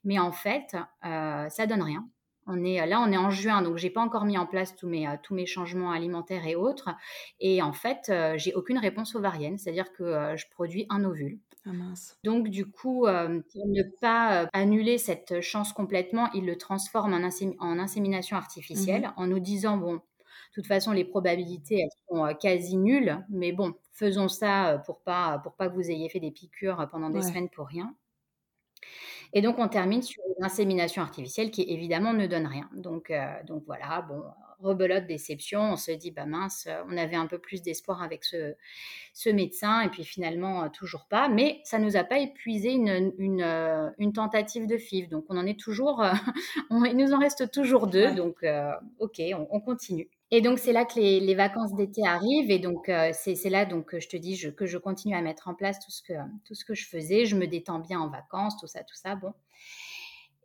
[0.06, 2.08] mais en fait, ça donne rien.
[2.48, 4.88] On est, là, on est en juin, donc j'ai pas encore mis en place tous
[4.88, 6.90] mes, tous mes changements alimentaires et autres.
[7.40, 11.38] Et en fait, j'ai aucune réponse ovarienne, c'est-à-dire que je produis un ovule.
[11.66, 11.72] Ah,
[12.24, 17.14] Donc du coup, euh, pour ne pas euh, annuler cette chance complètement, il le transforme
[17.14, 20.02] en, insémination artificielle mmh en nous disant, bon, de
[20.56, 25.40] toute façon, les probabilités, elles sont euh, quasi nulles, mais bon, faisons ça pour pas,
[25.40, 27.94] pour pas que vous ayez fait des piqûres pendant des semaines pour rien.
[29.34, 32.70] Et donc, on termine sur une insémination artificielle qui, évidemment, ne donne rien.
[32.74, 33.14] Donc,
[33.46, 34.24] donc voilà, bon,
[34.62, 35.62] rebelote, déception.
[35.62, 38.56] On se dit, bah mince, on avait un peu plus d'espoir avec ce,
[39.14, 41.28] ce médecin, et puis finalement, toujours pas.
[41.30, 45.10] Mais ça nous a pas épuisé une, une, une tentative de FIV.
[45.10, 46.04] Donc, on en est toujours,
[46.70, 48.14] on, il nous en reste toujours deux.
[48.16, 48.46] Donc,
[49.00, 49.22] ok,
[49.52, 50.10] on, continue.
[50.32, 52.52] Et donc, c'est là que les, les vacances d'été arrivent.
[52.52, 55.54] Et donc, c'est là donc, que je te dis que je continue à mettre en
[55.54, 56.14] place tout ce, que,
[56.46, 57.26] tout ce que je faisais.
[57.26, 59.16] Je me détends bien en vacances, tout ça, tout ça.
[59.16, 59.34] Bon.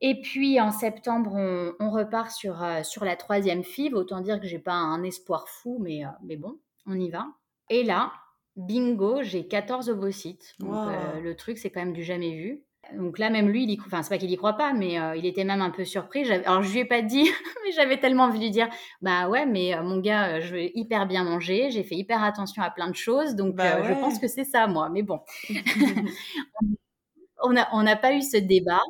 [0.01, 1.33] Et puis en septembre,
[1.81, 3.95] on, repart sur, euh, sur la troisième FIV.
[3.95, 7.27] Autant dire que j'ai pas un espoir fou, mais, euh, mais bon, on y va.
[7.71, 8.13] Et là,
[8.57, 10.55] bingo, j'ai 14 ovocytes.
[10.59, 12.63] Donc euh, le truc, c'est quand même du jamais vu.
[12.95, 13.81] Donc là, même lui, il y...
[13.85, 16.31] enfin, c'est pas qu'il y croit pas, mais il était même un peu surpris.
[16.31, 17.25] Alors je lui ai pas dit,
[17.65, 18.69] mais j'avais tellement envie de lui dire,
[19.03, 22.71] bah ouais, mais mon gars, je vais hyper bien manger, j'ai fait hyper attention à
[22.71, 24.89] plein de choses, donc bah je pense que c'est ça, moi.
[24.89, 25.19] Mais bon,
[27.43, 28.83] on n'a on a pas eu ce débat.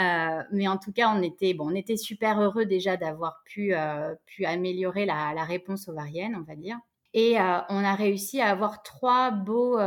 [0.00, 3.74] Euh, mais en tout cas, on était, bon, on était super heureux déjà d'avoir pu,
[3.74, 6.78] euh, pu améliorer la, la, réponse ovarienne, on va dire.
[7.12, 9.78] Et euh, on a réussi à avoir trois beaux,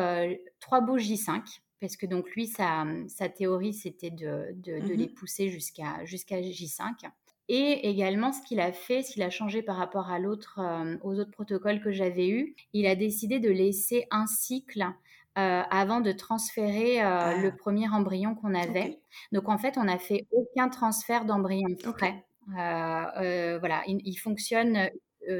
[0.60, 5.08] trois beaux J5, parce que donc lui, sa, sa théorie, c'était de, de, de, les
[5.08, 7.10] mmh pousser jusqu'à jusqu'à J5.
[7.50, 10.60] Et également, ce qu'il a fait, ce qu'il a changé par rapport à l'autre,
[11.02, 14.86] aux autres protocoles que j'avais eus, il a décidé de laisser un cycle
[15.38, 17.38] euh, avant de transférer euh, ah.
[17.38, 19.00] le premier embryon qu'on avait.
[19.32, 22.26] Donc en fait, on n'a fait aucun transfert d'embryon frais.
[22.58, 24.90] Euh, voilà, il, fonctionne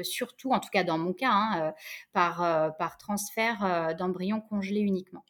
[0.02, 1.72] surtout, en tout cas dans mon cas, hein,
[2.12, 5.24] par, par transfert d'embryon congelé uniquement.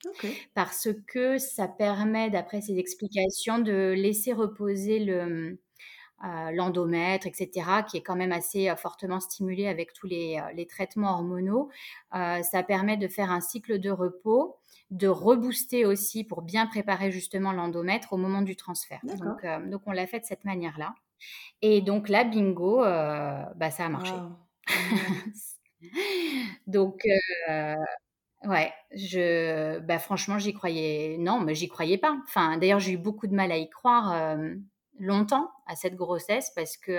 [0.55, 5.61] Parce que ça permet, d'après ses explications, de laisser reposer le,
[6.23, 11.71] l'endomètre, etc., qui est quand même assez fortement stimulé avec tous les, les traitements hormonaux.
[12.13, 14.59] ça permet de faire un cycle de repos
[14.91, 19.01] de rebooster aussi pour bien préparer justement l'endomètre au moment du transfert.
[19.03, 20.95] Donc, euh, donc on l'a fait de cette manière-là.
[21.63, 24.13] Et donc là, bingo, euh, bah, ça a marché.
[26.67, 27.03] donc,
[27.49, 27.75] euh,
[28.45, 31.17] ouais, je, bah, franchement, j'y croyais.
[31.19, 32.17] Non, mais j'y croyais pas.
[32.25, 34.39] Enfin, d'ailleurs, j'ai eu beaucoup de mal à y croire
[34.99, 36.93] longtemps à cette grossesse parce que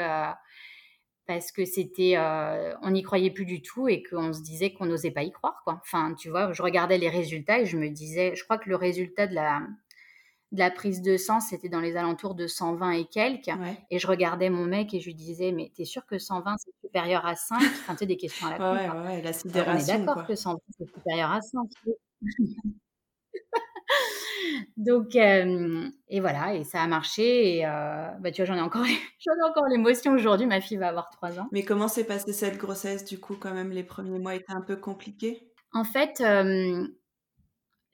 [1.29, 4.87] parce que c'était, euh, on n'y croyait plus du tout et qu'on se disait qu'on
[4.87, 5.79] n'osait pas y croire, quoi.
[5.83, 8.75] Enfin, tu vois, je regardais les résultats et je me disais, je crois que le
[8.75, 9.61] résultat de la,
[10.51, 13.51] de la prise de sang, c'était dans les alentours de 120 et quelques.
[13.91, 16.71] Et je regardais mon mec et je lui disais, mais t'es sûr que 120 c'est
[16.81, 18.73] supérieur à 5 Enfin, tu des questions à la con.
[18.73, 19.93] Ouais, ouais, la sidération.
[19.93, 21.61] on est d'accord que 120 c'est supérieur à 5.
[24.77, 27.57] Donc, euh, et voilà, et ça a marché.
[27.57, 28.85] Et euh, bah, tu vois, j'en ai encore,
[29.19, 30.47] j'en ai encore l'émotion aujourd'hui.
[30.47, 31.47] Ma fille va avoir 3 ans.
[31.51, 34.61] Mais comment s'est passée cette grossesse Du coup, quand même, les premiers mois étaient un
[34.61, 35.51] peu compliqués?
[35.73, 36.87] En fait, euh,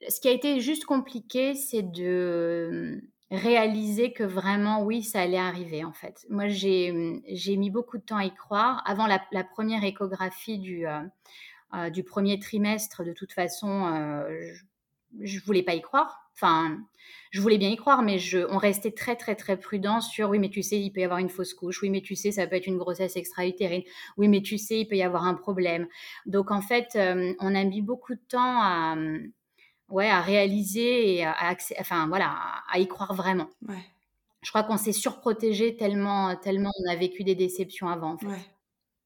[0.08, 5.84] ce qui a été juste compliqué, c'est de réaliser que vraiment, oui, ça allait arriver,
[5.84, 6.24] en fait.
[6.30, 8.82] Moi, j'ai, j'ai mis beaucoup de temps à y croire.
[8.86, 10.86] Avant la, la première échographie du,
[11.92, 14.62] du premier trimestre, de toute façon, je,
[15.20, 16.78] je voulais pas y croire Enfin,
[17.30, 20.38] je voulais bien y croire, mais je, on restait très, très, très prudent sur oui,
[20.38, 21.82] mais tu sais, il peut y avoir une fausse couche.
[21.82, 23.82] Oui, mais tu sais, ça peut être une grossesse extra-utérine.
[24.18, 25.88] Oui, mais tu sais, il peut y avoir un problème.
[26.26, 28.96] Donc, en fait, euh, on a mis beaucoup de temps à,
[29.88, 32.36] ouais, à réaliser et à, enfin, voilà,
[32.70, 33.48] à y croire vraiment.
[34.42, 38.18] Je crois qu'on s'est surprotégé tellement, tellement on a vécu des déceptions avant.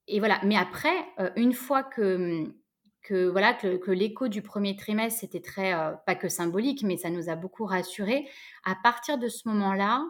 [0.09, 0.41] Et voilà.
[0.45, 2.53] Mais après, euh, une fois que
[3.03, 7.11] que voilà que, l'écho du premier trimestre c'était très euh, pas que symbolique mais ça
[7.11, 8.29] nous a beaucoup rassuré
[8.65, 10.05] à partir de ce moment-là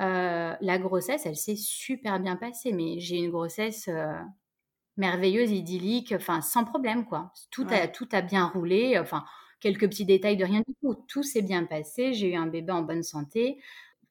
[0.00, 4.14] euh, la grossesse elle s'est super bien passée mais j'ai une grossesse euh,
[4.96, 7.32] merveilleuse idyllique enfin sans problème quoi.
[7.50, 9.24] Tout a tout a bien roulé enfin
[9.60, 10.94] quelques petits détails de rien du tout.
[11.08, 13.60] Tout s'est bien passé j'ai eu un bébé en bonne santé.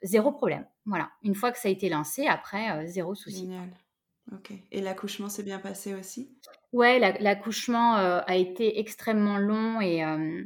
[0.04, 1.12] Zéro problème voilà.
[1.24, 3.50] Une fois que ça a été lancé après zéro souci
[4.72, 6.32] Et l'accouchement s'est bien passé aussi?
[6.72, 10.44] Ouais, l'accouchement euh, a été extrêmement long et euh,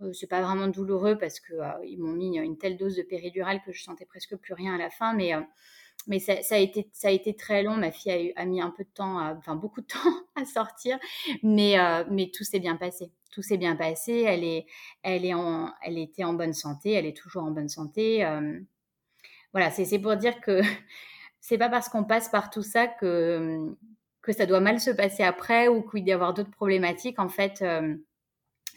[0.00, 1.52] euh, c'est pas vraiment douloureux parce que
[1.84, 4.78] ils m'ont mis une telle dose de péridurale que je sentais presque plus rien à
[4.78, 5.32] la fin, mais
[6.08, 7.76] mais ça, a été ça a été très long.
[7.76, 9.98] Ma fille a, mis un peu de temps, enfin beaucoup de temps
[10.34, 10.98] à sortir,
[11.42, 11.76] mais
[12.10, 13.12] mais tout s'est bien passé.
[13.30, 14.24] Tout s'est bien passé.
[14.26, 14.66] Elle est
[15.02, 16.92] elle est en elle était en bonne santé.
[16.92, 18.26] Elle est toujours en bonne santé.
[19.52, 20.62] voilà, c'est pour dire que
[21.42, 23.74] c'est pas parce qu'on passe par tout ça que,
[24.22, 27.18] que ça doit mal se passer après ou qu'il doit y avoir d'autres problématiques.
[27.18, 27.96] En fait, euh,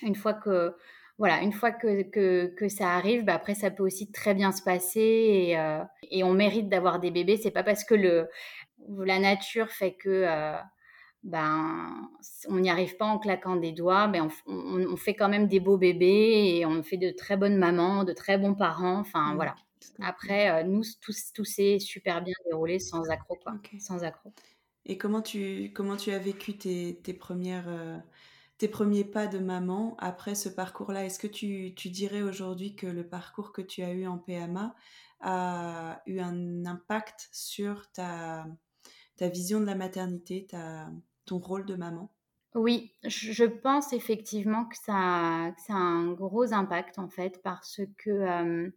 [0.01, 0.75] une fois que
[1.17, 4.51] voilà, une fois que, que, que ça arrive, bah après ça peut aussi très bien
[4.51, 7.37] se passer et, euh, et on mérite d'avoir des bébés.
[7.37, 8.27] C'est pas parce que le
[8.89, 10.57] la nature fait que euh,
[11.23, 12.09] ben
[12.49, 15.59] on n'y arrive pas en claquant des doigts, mais on, on, fait quand même des
[15.59, 18.99] beaux bébés et on fait de très bonnes mamans, de très bons parents.
[18.99, 19.35] Enfin mmh.
[19.35, 19.55] voilà,
[19.99, 23.55] après, euh, nous, tout, tout s'est super bien déroulé sans accro, quoi.
[23.79, 24.33] Sans accro.
[24.85, 27.97] Et comment tu, comment tu as vécu tes, tes premières, euh,
[28.57, 31.05] tes premiers pas de maman après ce parcours-là?
[31.05, 34.75] Est-ce que tu, tu dirais aujourd'hui que le parcours que tu as eu en PMA
[35.21, 38.45] a eu un impact sur ta,
[39.17, 40.87] ta vision de la maternité, ta,
[41.25, 42.11] ton rôle de maman?
[42.55, 47.81] Oui, je pense effectivement que ça, a, ça a un gros impact en fait parce
[47.97, 48.69] que euh,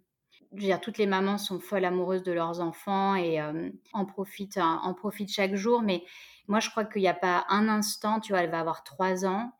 [0.52, 4.04] je veux dire, toutes les mamans sont folles amoureuses de leurs enfants et euh, en,
[4.04, 5.82] profitent, en profitent chaque jour.
[5.82, 6.04] Mais
[6.46, 9.26] moi, je crois qu'il n'y a pas un instant, tu vois, elle va avoir trois
[9.26, 9.52] ans,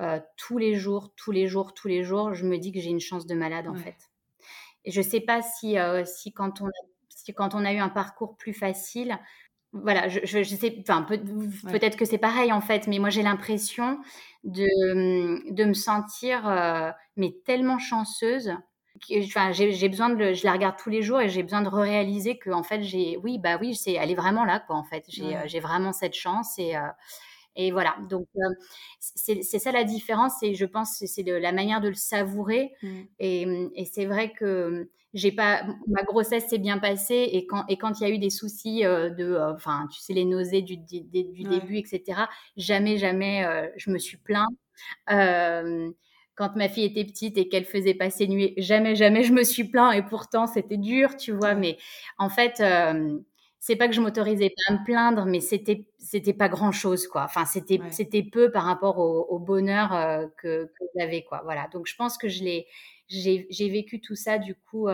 [0.00, 2.90] euh, tous les jours, tous les jours, tous les jours, je me dis que j'ai
[2.90, 3.96] une chance de malade en fait.
[4.84, 6.70] Et je ne sais pas si, si, quand on a,
[7.08, 9.18] si quand on a eu un parcours plus facile,
[9.74, 11.18] voilà, je, je, sais, enfin, peut,
[11.82, 13.98] être que c'est pareil en fait, mais moi j'ai l'impression
[14.44, 18.52] de, de me sentir euh, mais tellement chanceuse.
[19.24, 21.68] Enfin, j'ai besoin de, le, je la regarde tous les jours et j'ai besoin de
[21.68, 24.84] réaliser que en fait j'ai, oui, bah oui, c'est, elle est vraiment là quoi en
[24.84, 25.04] fait.
[25.08, 26.80] J'ai euh, vraiment cette chance et euh,
[27.56, 27.96] et voilà.
[28.08, 28.26] Donc
[29.00, 33.00] c'est ça la différence et je pense c'est de la manière de le savourer mmh.
[33.20, 37.78] et, et c'est vrai que j'ai pas ma grossesse s'est bien passée et quand et
[37.78, 40.60] quand il y a eu des soucis euh, de euh, enfin tu sais les nausées
[40.60, 42.22] du, du, début etc
[42.56, 44.48] jamais jamais euh, je me suis plaint
[46.36, 49.44] quand ma fille était petite et qu'elle faisait pas ses nuits jamais jamais je me
[49.44, 51.78] suis plaint et pourtant c'était dur tu vois mais
[52.18, 52.62] en fait
[53.64, 57.08] c'est pas que je m'autorisais pas à me plaindre mais c'était c'était pas grand chose
[57.08, 57.22] quoi.
[57.24, 59.88] Enfin c'était c'était peu par rapport au, bonheur
[60.36, 61.66] que, que j'avais quoi voilà.
[61.72, 62.66] Donc je pense que je l'ai
[63.08, 64.88] j'ai vécu tout ça du coup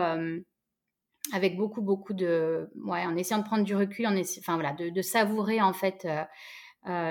[1.33, 5.01] avec beaucoup beaucoup de ouais en essayant de prendre du recul en enfin voilà de,
[5.01, 6.07] savourer en fait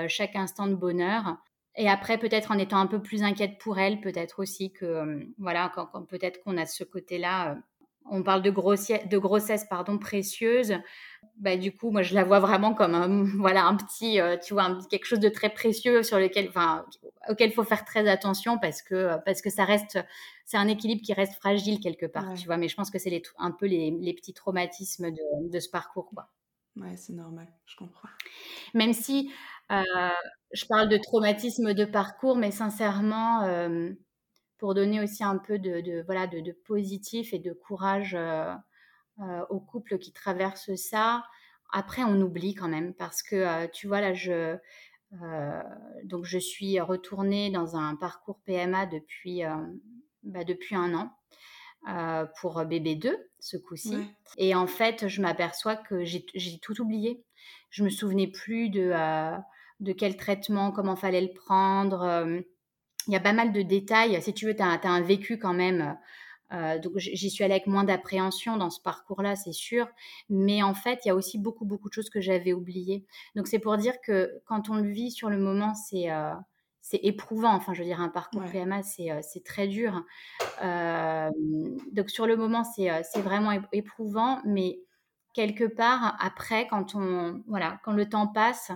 [0.07, 1.37] chaque instant de bonheur
[1.75, 5.71] et après peut-être en étant un peu plus inquiète pour elle peut-être aussi que voilà
[5.73, 7.57] quand, peut-être qu'on a ce côté là
[8.05, 10.73] on parle de, grossesse, de grossesse pardon, précieuse,
[11.37, 14.53] bah, du coup, moi, je la vois vraiment comme un, voilà, un petit, euh, tu
[14.53, 16.85] vois, quelque chose de très précieux sur lequel, enfin,
[17.29, 19.99] auquel il faut faire très attention parce que, parce que ça reste,
[20.45, 22.57] c'est un équilibre qui reste fragile quelque part, tu vois.
[22.57, 26.09] Mais je pense que c'est un peu les, les, petits traumatismes de, de, ce parcours,
[26.13, 26.29] quoi.
[26.77, 28.09] Ouais, c'est normal, je comprends.
[28.73, 29.31] Même si
[29.71, 29.83] euh,
[30.53, 33.91] je parle de traumatisme de parcours, mais sincèrement, euh,
[34.61, 38.53] pour donner aussi un peu de, voilà, de, positif et de courage euh,
[39.19, 41.25] euh, aux couples qui traversent ça.
[41.73, 44.55] Après, on oublie quand même parce que, euh, tu vois, là, je,
[46.03, 49.41] donc je suis retournée dans un parcours PMA depuis,
[50.21, 52.29] bah, depuis un an.
[52.39, 53.97] pour bébé 2 ce coup-ci.
[54.37, 57.25] Et en fait, je m'aperçois que j'ai tout oublié.
[57.71, 58.91] Je me souvenais plus de,
[59.81, 62.43] de quel traitement, comment fallait le prendre
[63.07, 64.21] il y a pas mal de détails.
[64.21, 65.97] Si tu veux, tu as, un vécu quand même.
[66.53, 69.87] Euh, donc j'y suis allée avec moins d'appréhension dans ce parcours-là, c'est sûr.
[70.29, 73.05] Mais en fait, il y a aussi beaucoup, beaucoup de choses que j'avais oubliées.
[73.35, 76.33] Donc c'est pour dire que quand on le vit sur le moment, c'est euh,
[76.81, 77.53] c'est éprouvant.
[77.53, 80.03] Enfin, je veux dire, un parcours PMA, c'est euh, très dur.
[81.91, 84.41] donc sur le moment, c'est vraiment éprouvant.
[84.45, 84.79] Mais
[85.33, 88.71] quelque part, après, quand, on, voilà, quand le temps passe,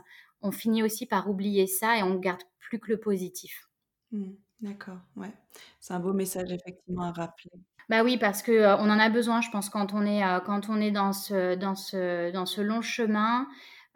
[0.45, 3.67] on finit aussi par oublier ça et on ne garde plus que le positif.
[4.11, 4.33] Mmh.
[4.61, 5.33] D'accord, ouais.
[5.79, 7.51] C'est un beau message effectivement à rappeler.
[7.89, 10.39] Bah oui, parce que, euh, on en a besoin, je pense, quand on est, euh,
[10.39, 13.47] quand on est dans ce dans ce dans ce long chemin.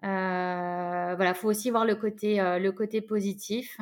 [0.03, 3.79] Euh, voilà, faut aussi voir le côté, le côté positif.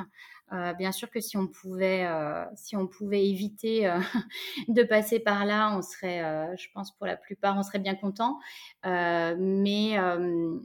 [0.78, 2.08] Bien sûr que si on pouvait,
[2.56, 3.94] si on pouvait éviter,
[4.68, 8.40] de passer par là, on serait, je pense pour la plupart, on serait bien content.
[8.84, 9.98] mais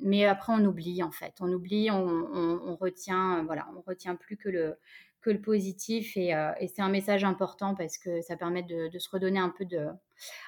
[0.02, 1.34] mais après on oublie en fait.
[1.40, 2.06] On oublie, on
[2.64, 4.76] on retient, voilà, on retient plus que le
[5.22, 6.16] que le positif.
[6.16, 9.64] Euh, et, c'est un message important parce que ça permet de, se redonner un peu,
[9.64, 9.88] de,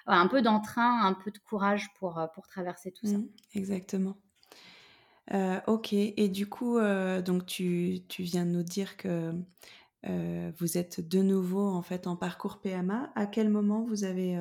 [0.07, 3.17] un peu d'entrain, un peu de courage pour, euh, pour traverser tout ça.
[3.17, 4.17] Mmh, exactement.
[5.33, 6.79] Euh, ok, et du coup,
[7.25, 9.33] donc tu, tu, viens de nous dire que
[10.59, 13.11] vous êtes de nouveau en fait en parcours PMA.
[13.15, 14.37] À quel moment vous avez,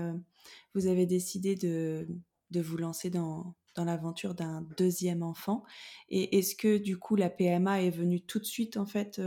[0.75, 2.07] vous avez décidé de,
[2.51, 5.63] de vous lancer dans, dans l'aventure d'un deuxième enfant?
[6.09, 9.21] Et est-ce que du coup la PMA est venue tout de suite en fait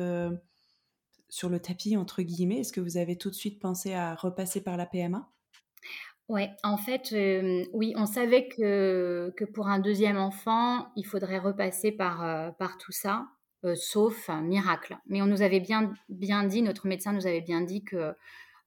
[1.30, 2.60] sur le tapis, entre guillemets?
[2.60, 5.32] Est-ce que vous avez tout de suite pensé à repasser par la PMA
[6.28, 7.14] Ouais, en fait,
[7.72, 12.92] oui, on savait que, que pour un deuxième enfant, il faudrait repasser par, par tout
[12.92, 13.26] ça,
[13.74, 14.96] sauf un miracle.
[15.06, 18.14] Mais on nous avait bien, bien dit, notre médecin nous avait bien dit que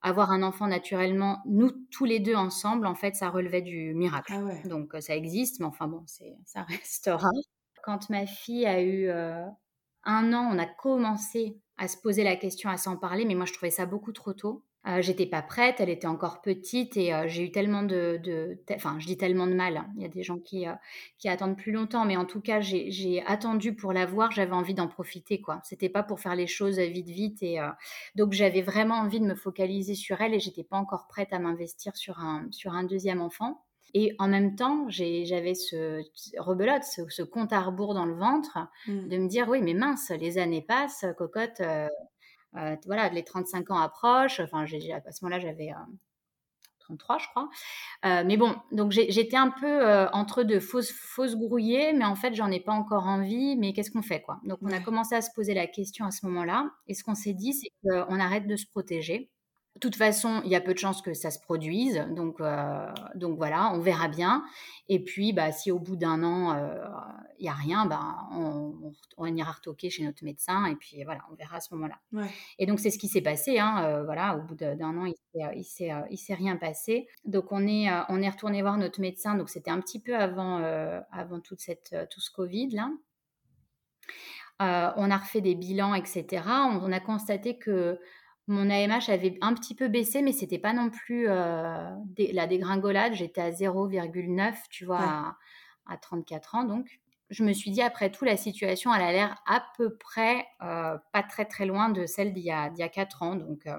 [0.02, 4.34] avoir un enfant naturellement, nous tous les deux ensemble, en fait, ça relevait du miracle.
[4.34, 6.06] Ah Donc ça existe, mais enfin bon,
[6.46, 7.30] ça restera.
[7.84, 12.70] Quand ma fille a eu un an, on a commencé à se poser la question,
[12.70, 14.64] à s'en parler, mais moi je trouvais ça beaucoup trop tôt.
[14.88, 18.98] Euh, j'étais pas prête, elle était encore petite et euh, j'ai eu tellement de, enfin
[18.98, 19.76] je dis tellement de mal.
[19.76, 19.88] Hein.
[19.98, 20.74] Il y a des gens qui euh,
[21.18, 24.32] qui attendent plus longtemps, mais en tout cas j'ai attendu pour la voir.
[24.32, 25.60] J'avais envie d'en profiter quoi.
[25.66, 27.60] C'était pas pour faire les choses vite vite et
[28.16, 31.40] donc j'avais vraiment envie de me focaliser sur elle et j'étais pas encore prête à
[31.40, 33.66] m'investir sur un sur un deuxième enfant.
[33.96, 36.02] Et en même temps, j'avais ce
[36.38, 39.08] rebelote, ce, compte à rebours dans le ventre, mmh.
[39.08, 41.60] de me dire oui, mais mince, les années passent, cocotte,
[42.54, 44.40] voilà, les 35 ans approchent.
[44.40, 45.72] Enfin, j'ai, à ce moment-là, j'avais
[46.80, 47.50] 33, euh, je crois.
[48.06, 52.34] Euh, mais bon, donc j'étais un peu entre deux, fausses fausse grouillée, mais en fait,
[52.34, 53.56] j'en ai pas encore envie.
[53.58, 54.40] Mais qu'est-ce qu'on fait, quoi?
[54.44, 56.70] Donc, on a commencé à se poser la question à ce moment-là.
[56.88, 59.30] Et ce qu'on s'est dit, c'est qu'on arrête de se protéger.
[59.76, 62.92] De toute façon, il y a peu de chances que ça se produise, donc, euh,
[63.16, 64.44] donc voilà, on verra bien.
[64.90, 66.76] Et puis, bah, si au bout d'un an, euh,
[67.38, 68.74] il n'y a rien, bah, on,
[69.18, 72.00] on, ira retoquer chez notre médecin, et puis voilà, on verra à ce moment-là.
[72.58, 75.14] Et donc, c'est ce qui s'est passé, hein, euh, voilà, au bout d'un an, il
[75.36, 77.08] ne s'est, s'est rien passé.
[77.24, 80.58] Donc, on est, on est retourné voir notre médecin, donc c'était un petit peu avant,
[81.12, 82.90] avant toute cette, tout ce Covid-là.
[84.60, 86.44] on a refait des bilans, etc.
[86.48, 88.00] on a constaté que
[88.50, 93.14] mon AMH avait un petit peu baissé, mais c'était pas non plus euh, la dégringolade.
[93.14, 95.36] J'étais à 0,9, tu vois,
[95.86, 96.64] à, 34 ans.
[96.64, 100.48] Donc, je me suis dit, après tout, la situation, elle a l'air à peu près
[100.64, 103.36] euh, pas très très loin de celle d'il y, a, 4 ans.
[103.36, 103.78] Donc, euh,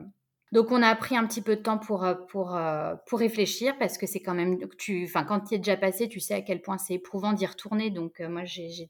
[0.53, 2.59] donc, on a pris un petit peu de temps pour, pour,
[3.07, 6.21] pour réfléchir parce que c'est quand même, tu, enfin, quand tu es déjà passé, tu
[6.21, 7.91] sais à quel point c'est éprouvant d'y retourner.
[7.91, 8.89] Donc, moi, j'ai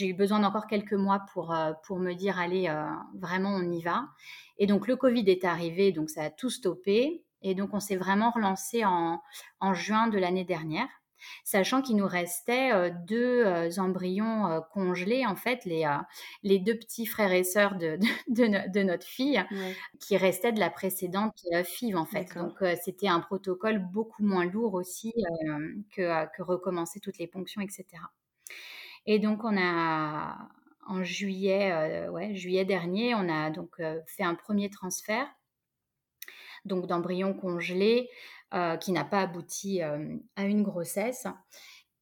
[0.00, 1.54] eu besoin d'encore quelques mois pour,
[1.84, 2.72] pour me dire, allez,
[3.14, 4.06] vraiment, on y va.
[4.60, 7.24] Et donc le Covid est arrivé, donc ça a tout stoppé.
[7.42, 9.22] Et donc on s'est vraiment relancé en,
[9.72, 10.88] juin de l'année dernière,
[11.44, 15.86] sachant qu'il nous restait euh, deux euh, embryons euh, congelés, en fait, les,
[16.42, 17.98] les deux petits frères et sœurs de,
[18.28, 19.42] de, notre fille,
[20.00, 22.34] qui restaient de la précédente FIV, en fait.
[22.34, 25.12] Donc c'était un protocole beaucoup moins lourd aussi
[25.94, 27.84] que, que recommencer toutes les ponctions, etc.
[29.06, 30.48] Et donc on a
[30.86, 35.26] en juillet, euh, ouais, juillet dernier, on a donc euh, fait un premier transfert
[36.66, 38.39] donc d'embryon congelé euh,
[38.80, 41.26] qui n'a pas abouti à une grossesse.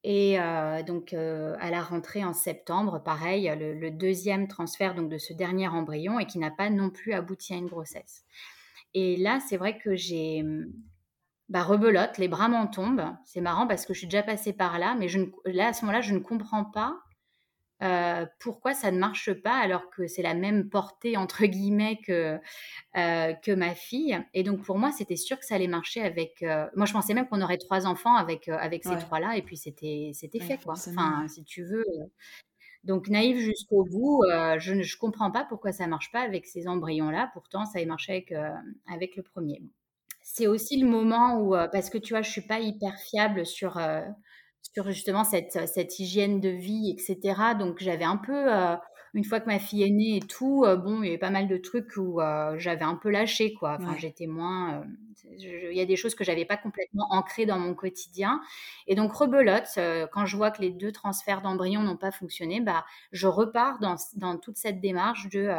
[0.05, 0.39] Et
[0.87, 6.19] donc à la rentrée en septembre, pareil, le, deuxième transfert donc de ce dernier embryon
[6.19, 8.25] et qui n'a pas non plus abouti à une grossesse.
[8.95, 10.43] Et là, c'est vrai que j'ai
[11.49, 13.15] bah, rebelote, les bras m'en tombent.
[13.25, 15.09] C'est marrant parce que je suis déjà passée par là, mais
[15.47, 17.01] là à ce moment-là, je ne comprends pas
[17.81, 22.39] euh, pourquoi ça ne marche pas alors que c'est la même portée entre guillemets que
[22.97, 24.19] euh, que ma fille?
[24.35, 27.15] Et donc pour moi c'était sûr que ça allait marcher avec euh, moi je pensais
[27.15, 30.59] même qu'on aurait trois enfants avec avec ces trois là et puis c'était c'était fait
[30.59, 30.75] quoi.
[30.75, 31.85] Enfin si tu veux
[32.83, 34.25] donc naïve jusqu'au bout
[34.59, 37.79] je ne je comprends pas pourquoi ça marche pas avec ces embryons là pourtant ça
[37.79, 38.35] a marché avec
[38.89, 39.63] avec le premier.
[40.21, 43.79] C'est aussi le moment où parce que tu vois je suis pas hyper fiable sur
[44.75, 47.55] sur justement cette, cette hygiène de vie, etc.
[47.59, 48.77] Donc j'avais un peu, euh,
[49.15, 51.31] une fois que ma fille est née et tout, euh, bon, il y avait pas
[51.31, 53.77] mal de trucs où euh, j'avais un peu lâché, quoi.
[53.81, 54.85] Enfin, j'étais moins.
[55.31, 58.41] Il y a des choses que j'avais pas complètement ancrées dans mon quotidien.
[58.87, 59.79] Et donc, rebelote,
[60.13, 63.97] quand je vois que les deux transferts d'embryons n'ont pas fonctionné, bah, je repars dans,
[64.15, 65.51] dans toute cette démarche de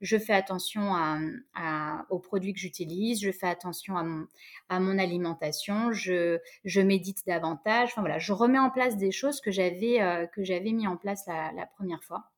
[0.00, 4.26] je fais attention à, aux produits que j'utilise, je fais attention à mon,
[4.68, 7.90] à mon alimentation, je, je médite davantage.
[7.92, 11.66] Enfin, voilà, je remets en place des choses que j'avais j'avais mis en place la
[11.76, 12.30] première fois.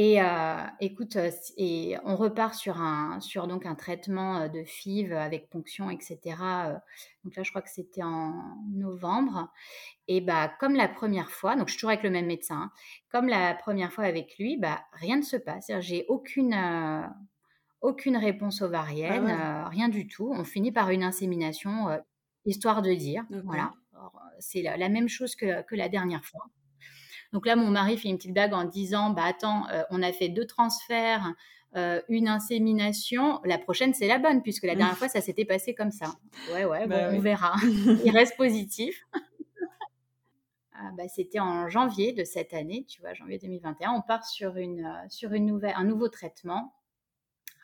[0.00, 4.62] Et euh, écoute, euh, et on repart sur un, sur donc un traitement euh, de
[4.62, 6.36] FIV avec ponction, etc.
[7.24, 9.48] Donc là, je crois que c'était en novembre.
[10.06, 12.72] Et bah, comme la première fois, donc je suis toujours avec le même médecin, hein,
[13.10, 15.68] comme la première fois avec lui, bah, rien ne se passe.
[15.80, 16.54] J'ai aucune,
[17.80, 20.30] aucune réponse ovarienne, ah rien du tout.
[20.32, 21.88] On finit par une insémination,
[22.44, 23.24] histoire de dire.
[23.42, 23.72] Voilà.
[24.38, 26.44] C'est la, la, même chose que, que la dernière fois.
[27.32, 30.12] Donc là, mon mari fait une petite blague en disant, bah attends, euh, on a
[30.12, 31.34] fait deux transferts,
[31.76, 35.74] euh, une insémination, la prochaine c'est la bonne, puisque la dernière fois ça s'était passé
[35.74, 36.06] comme ça.
[36.54, 37.54] Ouais, ouais, bah on verra.
[38.04, 39.06] Il reste positif.
[40.80, 43.92] Ah, bah, c'était en janvier de cette année, tu vois, janvier 2021.
[43.92, 46.74] On part sur, une, euh, sur une nouvelle, un nouveau traitement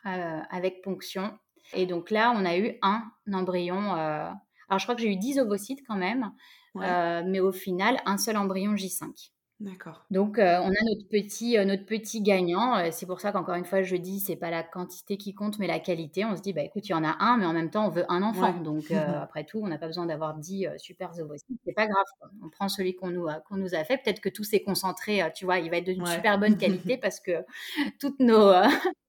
[0.03, 1.35] avec ponction.
[1.73, 3.01] Et donc là, on a eu un
[3.33, 3.91] embryon.
[3.91, 6.31] alors, je crois que j'ai eu 10 ovocytes quand même,
[6.75, 9.31] mais au final, un seul embryon J5.
[9.61, 10.05] D'accord.
[10.11, 12.77] Donc, euh, on a notre petit, euh, notre petit gagnant.
[12.77, 15.59] Euh, c'est pour ça qu'encore une fois, je dis, c'est pas la quantité qui compte,
[15.59, 16.25] mais la qualité.
[16.25, 17.89] On se dit, bah écoute, il y en a un, mais en même temps, on
[17.89, 18.53] veut un enfant.
[18.59, 18.83] Donc,
[19.23, 21.57] après tout, on n'a pas besoin d'avoir 10 super ovocytes.
[21.63, 22.03] C'est pas grave.
[22.43, 23.97] On prend celui qu'on nous, qu'on nous a fait.
[23.97, 27.21] Peut-être que tout s'est concentré, tu vois, il va être de super bonne qualité parce
[27.21, 27.45] que
[28.01, 28.51] toutes nos,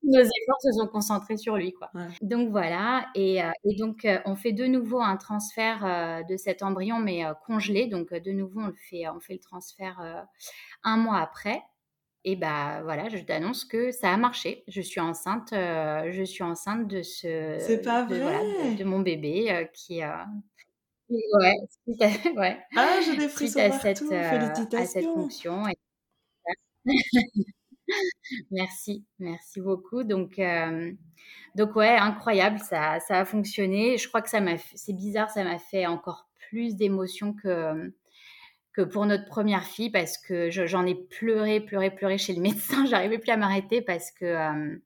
[0.07, 1.91] nos efforts se sont concentrés sur lui, quoi.
[2.23, 3.41] Donc voilà, et,
[3.79, 7.87] donc on fait de nouveau un transfert de cet embryon, mais congelé.
[7.87, 10.27] Donc de nouveau, on le fait, on fait le transfert
[10.83, 11.63] un mois après.
[12.25, 14.65] Et bah voilà, je t'annonce que ça a marché.
[14.67, 20.03] Je suis enceinte, je suis enceinte de ce, c'est pas vrai, de, mon bébé qui,
[21.09, 21.55] Ouais,
[22.37, 22.59] ouais.
[22.77, 24.79] Ah, j'ai des frissons à cette, Félicitations.
[24.79, 25.63] À cette fonction.
[28.51, 30.05] merci, merci beaucoup.
[30.05, 30.41] Donc,
[31.55, 33.99] donc ouais, incroyable, ça, ça a fonctionné.
[33.99, 37.93] Je crois que ça m'a, c'est bizarre, ça m'a fait encore plus d'émotions que
[38.73, 42.85] que pour notre première fille parce que j'en ai pleuré, pleuré, pleuré chez le médecin.
[42.87, 44.79] J'arrivais plus à m'arrêter parce que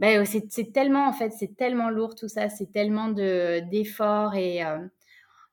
[0.00, 4.62] ben, c'est tellement en fait, c'est tellement lourd tout ça, c'est tellement de d'efforts et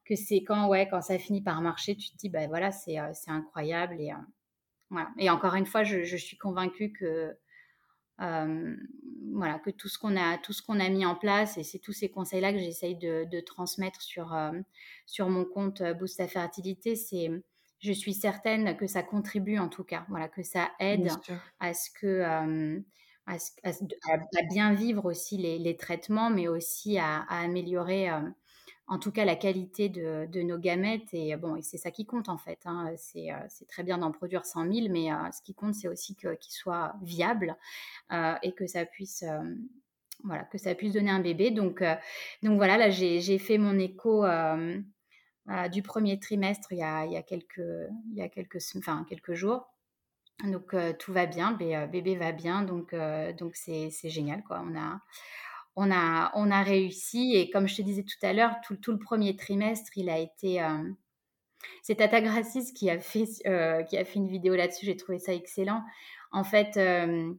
[0.06, 3.00] que c'est quand, ouais, quand ça finit par marcher, tu te dis, ben voilà, c'est
[3.00, 3.96] euh, incroyable.
[4.00, 4.16] Et, euh,
[4.94, 5.10] voilà.
[5.18, 7.36] et encore une fois, je, suis convaincue que,
[8.22, 8.76] euh,
[9.34, 11.80] voilà, que tout ce qu'on a, tout ce qu'on a mis en place, et c'est
[11.80, 14.36] tous ces conseils-là que j'essaye de, de, transmettre sur,
[15.06, 17.30] sur mon compte Boost à Fertilité, c'est
[17.80, 21.10] je suis certaine que ça contribue en tout cas, voilà, que ça aide
[21.60, 22.46] à ce que à,
[23.26, 28.10] à, bien vivre aussi les, les, traitements, mais aussi à, à améliorer
[28.88, 31.14] en tout cas la qualité de, nos gamètes.
[31.14, 32.60] Et bon, c'est ça qui compte en fait.
[32.66, 32.94] Hein.
[32.94, 36.16] Euh, c'est très bien d'en produire 100 000, mais euh, ce qui compte, c'est aussi
[36.16, 37.56] qu'ils soient viables
[38.12, 39.24] euh, et que ça puisse
[40.24, 41.52] voilà, que ça puisse donner un bébé.
[41.52, 41.84] Donc,
[42.44, 44.26] donc voilà, là, j'ai fait mon écho
[45.72, 47.62] du premier trimestre il y a, il y a quelques,
[48.12, 49.68] il y a quelques, enfin, quelques jours.
[50.46, 52.96] Donc, tout va bien, bébé va bien, donc
[53.38, 54.64] donc c'est génial, quoi.
[54.66, 55.02] On a,
[55.76, 57.36] on a, on a réussi.
[57.36, 60.62] Et comme je te disais tout à l'heure, tout, le premier trimestre, il a été.
[60.62, 60.90] Euh,
[61.82, 64.86] c'est Tata Gracis qui a fait, euh, qui a fait une vidéo là-dessus.
[64.86, 65.84] J'ai trouvé ça excellent.
[66.32, 67.34] En fait, euh,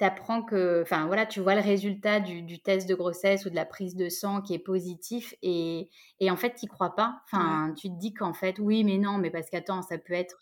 [0.00, 3.64] apprends que, enfin voilà, tu vois le résultat du, test de grossesse ou de la
[3.64, 5.88] prise de sang qui est positif et,
[6.22, 7.22] en fait, tu crois pas.
[7.24, 10.38] Enfin, tu te dis qu'en fait, oui, mais non, mais parce qu'attends, ça peut être,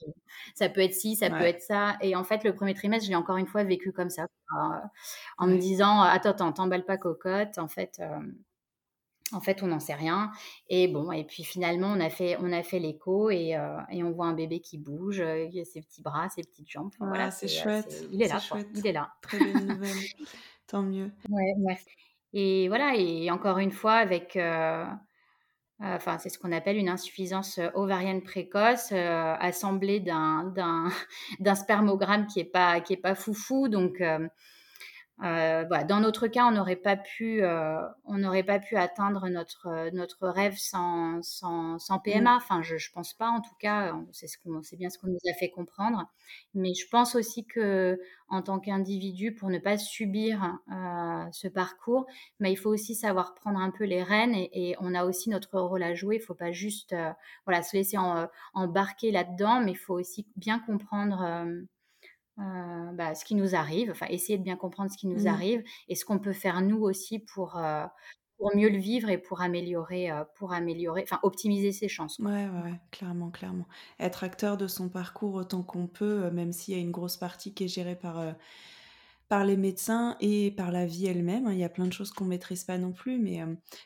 [0.54, 1.96] ça peut être ci, ça peut être ça.
[2.00, 4.26] Et en fait, le premier trimestre, j'ai encore une fois vécu comme ça,
[5.38, 7.58] en me disant, attends, attends, t'emballes pas cocotte.
[7.58, 8.20] En fait, euh,
[9.32, 10.30] en fait, on n'en sait rien.
[10.68, 14.02] Et bon, et puis finalement, on a fait, on a fait l'écho et, euh, et,
[14.02, 16.90] on voit un bébé qui bouge, euh, ses petits bras, ses petites jambes.
[16.98, 18.06] voilà, c'est chouette.
[18.12, 18.40] Il est, là,
[18.74, 19.12] il est là.
[19.22, 19.90] Très bonne nouvelle.
[20.66, 21.10] Tant mieux.
[21.28, 21.86] Ouais, merci.
[22.32, 24.86] Et voilà, et encore une fois, avec, euh,
[25.80, 30.54] enfin, c'est ce qu'on appelle une insuffisance ovarienne précoce, assemblée d'un,
[31.40, 33.68] d'un, spermogramme qui est pas, qui est pas foufou.
[33.68, 34.02] Donc,
[35.22, 39.68] euh, dans notre cas, on n'aurait pas pu, euh, on n'aurait pas pu atteindre notre
[39.68, 42.34] euh, notre rêve sans, sans, sans PMA.
[42.36, 43.28] Enfin, je, je pense pas.
[43.28, 46.10] En tout cas, c'est ce qu'on, c'est bien ce qu'on nous a fait comprendre.
[46.54, 50.58] Mais je pense aussi que en tant qu'individu, pour ne pas subir
[51.32, 52.06] ce parcours,
[52.40, 55.60] mais il faut aussi savoir prendre un peu les rênes et, on a aussi notre
[55.60, 56.16] rôle à jouer.
[56.16, 56.94] Il faut pas juste,
[57.44, 57.98] voilà, se laisser
[58.54, 61.44] embarquer là-dedans, mais il faut aussi bien comprendre
[62.38, 65.26] euh, bah, ce qui nous arrive, enfin essayer de bien comprendre ce qui nous mmh.
[65.26, 67.84] arrive et ce qu'on peut faire nous aussi pour, euh,
[68.38, 72.18] pour mieux le vivre et pour améliorer, euh, pour améliorer, enfin optimiser ses chances.
[72.20, 73.66] Ouais, ouais, clairement, clairement.
[74.00, 77.52] Être acteur de son parcours autant qu'on peut, même s'il y a une grosse partie
[77.52, 78.24] qui est gérée par,
[79.28, 81.48] par les médecins et par la vie elle-même.
[81.48, 81.52] Hein.
[81.52, 83.40] Il y a plein de choses qu'on maîtrise pas non plus, mais,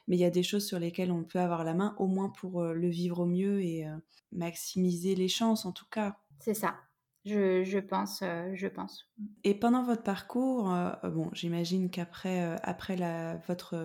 [0.06, 2.28] mais il y a des choses sur lesquelles on peut avoir la main, au moins
[2.28, 3.86] pour le vivre au mieux et
[4.30, 6.16] maximiser les chances en tout cas.
[6.38, 6.76] C'est ça.
[7.26, 9.10] Je, pense, euh, je pense.
[9.42, 13.76] Et pendant votre parcours, euh, bon, j'imagine qu'après euh, après la, votre,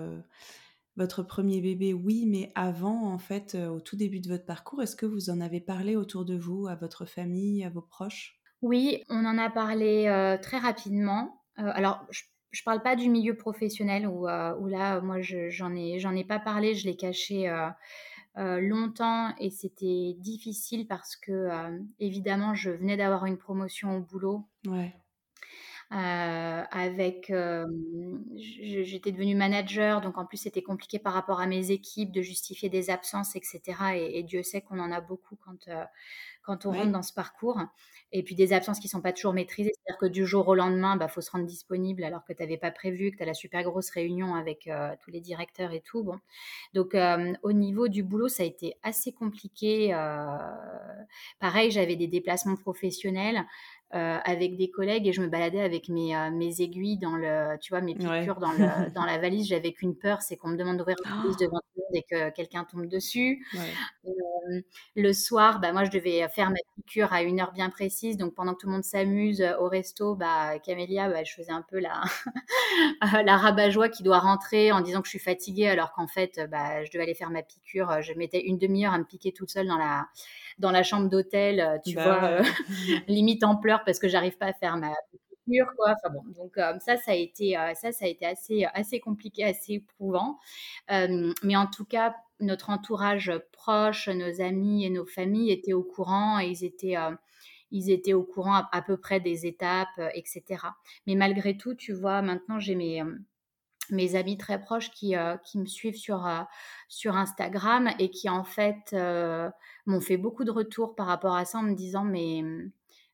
[0.95, 4.95] votre premier bébé, oui, mais avant, en fait, au tout début de votre parcours, est-ce
[4.95, 8.39] que vous en avez parlé autour de vous, à votre famille, à vos proches?
[8.61, 11.41] Oui, on en a parlé très rapidement.
[11.55, 16.15] alors, je ne parle pas du milieu professionnel où, où là, moi, j'en ai, j'en
[16.15, 17.69] ai pas parlé, je l'ai caché euh,
[18.61, 24.45] longtemps et c'était difficile parce que euh, évidemment je venais d'avoir une promotion au boulot.
[25.91, 27.33] Euh, avec,
[28.37, 32.69] j'étais devenue manager, donc en plus c'était compliqué par rapport à mes équipes de justifier
[32.69, 33.61] des absences, etc.
[33.95, 35.67] Et, et Dieu sait qu'on en a beaucoup quand
[36.43, 37.59] quand on rentre dans ce parcours.
[38.13, 40.97] Et puis des absences qui sont pas toujours maîtrisées, c'est-à-dire que du jour au lendemain,
[40.97, 43.33] bah faut se rendre disponible alors que tu n'avais pas prévu, que tu as la
[43.33, 46.03] super grosse réunion avec euh, tous les directeurs et tout.
[46.03, 46.19] Bon,
[46.73, 49.93] donc euh, au niveau du boulot, ça a été assez compliqué.
[49.93, 50.25] Euh,
[51.39, 53.45] pareil, j'avais des déplacements professionnels.
[53.93, 57.81] Avec des collègues et je me baladais avec mes, mes aiguilles dans le, tu vois,
[57.81, 59.47] mes piqûres dans, le, dans la valise.
[59.47, 62.63] J'avais qu'une peur, c'est qu'on me demande d'ouvrir la valise devant tout et que quelqu'un
[62.63, 63.45] tombe dessus.
[64.95, 68.17] le soir, bah, moi, je devais faire ma piqûre à une heure bien précise.
[68.17, 71.63] Donc, pendant que tout le monde s'amuse au resto, bah, Camélia, bah, je faisais un
[71.69, 72.01] peu la,
[73.23, 76.83] la rabat-joie qui doit rentrer en disant que je suis fatiguée, alors qu'en fait, bah,
[76.83, 78.01] je devais aller faire ma piqûre.
[78.01, 80.07] Je mettais une demi-heure à me piquer toute seule dans la,
[80.61, 82.41] dans la chambre d'hôtel, tu bah vois,
[83.07, 84.93] limite en pleurs parce que j'arrive pas à faire ma
[85.75, 85.93] quoi.
[85.93, 88.99] Enfin bon, donc euh, ça, ça a été, euh, ça, ça a été assez, assez
[88.99, 90.39] compliqué, assez éprouvant.
[90.91, 95.83] Euh, mais en tout cas, notre entourage proche, nos amis et nos familles étaient au
[95.83, 96.95] courant et ils étaient,
[97.71, 100.43] ils étaient au courant à, peu près des étapes, etc.
[101.05, 103.03] Mais malgré tout, tu vois, maintenant j'ai mes
[103.89, 106.25] mes amis très proches qui, qui me suivent sur,
[106.87, 108.95] sur Instagram et qui en fait
[109.85, 112.43] m'ont fait beaucoup de retours par rapport à ça en me disant mais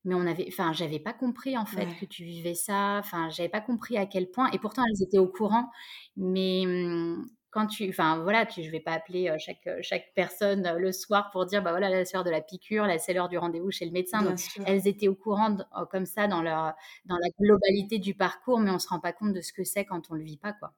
[0.08, 2.98] mais on avait, enfin, j'avais pas compris en fait que tu vivais ça.
[3.00, 4.50] Enfin, j'avais pas compris à quel point.
[4.52, 5.70] Et pourtant, elles étaient au courant.
[6.16, 10.92] Mais mmh, quand tu, enfin, voilà, tu, je vais pas appeler chaque chaque personne le
[10.94, 13.70] soir pour dire, bah voilà, la soeur de la piqûre, là, c'est l'heure du rendez-vous
[13.70, 14.22] chez le médecin.
[14.22, 16.74] Donc, elles étaient au courant oh, comme ça dans leur
[17.06, 19.84] dans la globalité du parcours, mais on se rend pas compte de ce que c'est
[19.84, 20.74] quand on le vit pas, quoi.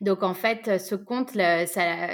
[0.00, 1.66] Donc en fait, ce compte, ça,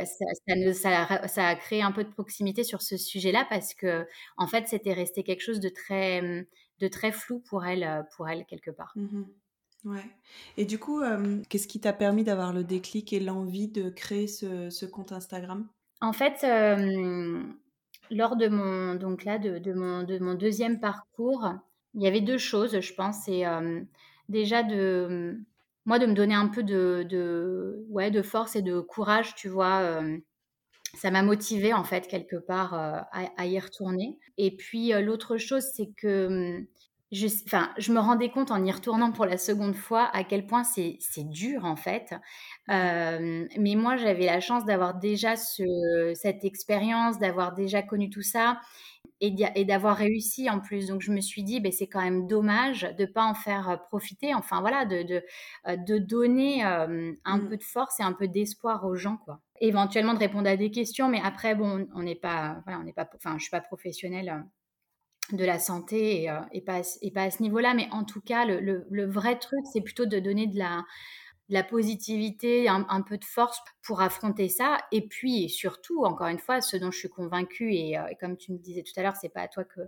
[0.04, 4.06] ça, a créé un peu de proximité sur ce sujet-là parce que
[4.36, 6.46] en fait, c'était resté quelque chose de très,
[6.80, 8.92] de très flou pour elle, pour elle quelque part.
[8.96, 9.22] Mmh
[9.84, 10.04] ouais.
[10.56, 11.00] Et du coup,
[11.48, 15.68] qu'est-ce qui t'a permis d'avoir le déclic et l'envie de créer ce, compte Instagram?
[16.00, 16.42] En fait,
[18.10, 21.52] lors de mon donc là de, mon, de mon deuxième parcours,
[21.94, 23.24] il y avait deux choses, je pense.
[23.24, 23.44] C'est
[24.28, 25.40] déjà de
[25.86, 29.80] moi, de me donner un peu de, ouais, de force et de courage, tu vois.
[29.80, 30.18] Euh,
[30.94, 34.18] ça m'a motivée, en fait, quelque part, euh, à, y retourner.
[34.36, 36.26] Et puis, euh, l'autre chose, c'est que
[36.58, 36.66] hum,
[37.12, 37.28] je,
[37.78, 40.98] je me rendais compte en y retournant pour la seconde fois à quel point c'est
[41.18, 42.12] dur, en fait.
[42.68, 48.58] mais moi, j'avais la chance d'avoir déjà ce, cette expérience, d'avoir déjà connu tout ça
[49.20, 50.88] et d'avoir réussi en plus.
[50.88, 53.70] Donc je me suis dit, ben, c'est quand même dommage de ne pas en faire
[53.70, 55.22] euh, profiter, enfin voilà, de, de,
[55.68, 57.48] euh, de donner euh, un mmh.
[57.48, 59.40] peu de force et un peu d'espoir aux gens, quoi.
[59.60, 62.92] Éventuellement de répondre à des questions, mais après, bon, on n'est pas, voilà, on n'est
[62.92, 64.44] pas, enfin, je suis pas professionnelle
[65.32, 68.44] de la santé et, et, pas, et pas à ce niveau-là, mais en tout cas,
[68.44, 70.84] le, le, le vrai truc, c'est plutôt de donner de la,
[71.48, 74.78] de la positivité, un, peu de force pour affronter ça.
[74.92, 78.52] Et puis surtout, encore une fois, ce dont je suis convaincue et, et comme tu
[78.52, 79.80] me disais tout à l'heure, c'est pas à toi que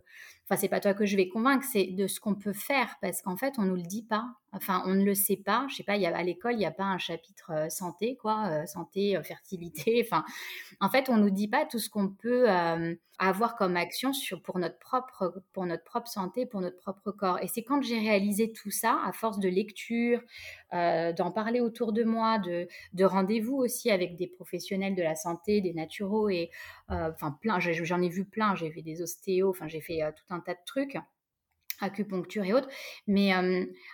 [0.44, 3.20] enfin c'est pas toi que je vais convaincre, c'est de ce qu'on peut faire parce
[3.22, 4.26] qu'en fait on nous le dit pas.
[4.52, 5.66] Enfin, on ne le sait pas.
[5.68, 8.16] Je sais pas, y a, à l'école, il n'y a pas un chapitre euh, santé,
[8.16, 10.02] quoi, euh, santé, euh, fertilité.
[10.08, 10.24] Enfin,
[10.80, 12.46] en fait, on nous dit pas tout ce qu'on peut
[13.18, 17.38] avoir comme action sur, pour notre propre, pour notre propre santé, pour notre propre corps.
[17.42, 20.22] Et c'est quand j'ai réalisé tout ça, à force de lecture,
[20.72, 25.60] d'en parler autour de moi, de, de rendez-vous aussi avec des professionnels de la santé,
[25.60, 26.50] des naturaux et
[26.88, 27.58] enfin plein.
[27.60, 28.54] J'en ai vu plein.
[28.54, 29.50] J'ai fait des ostéos.
[29.50, 30.98] Enfin, j'ai fait tout un tas de trucs
[31.80, 32.68] acupuncture et autres.
[33.06, 33.32] Mais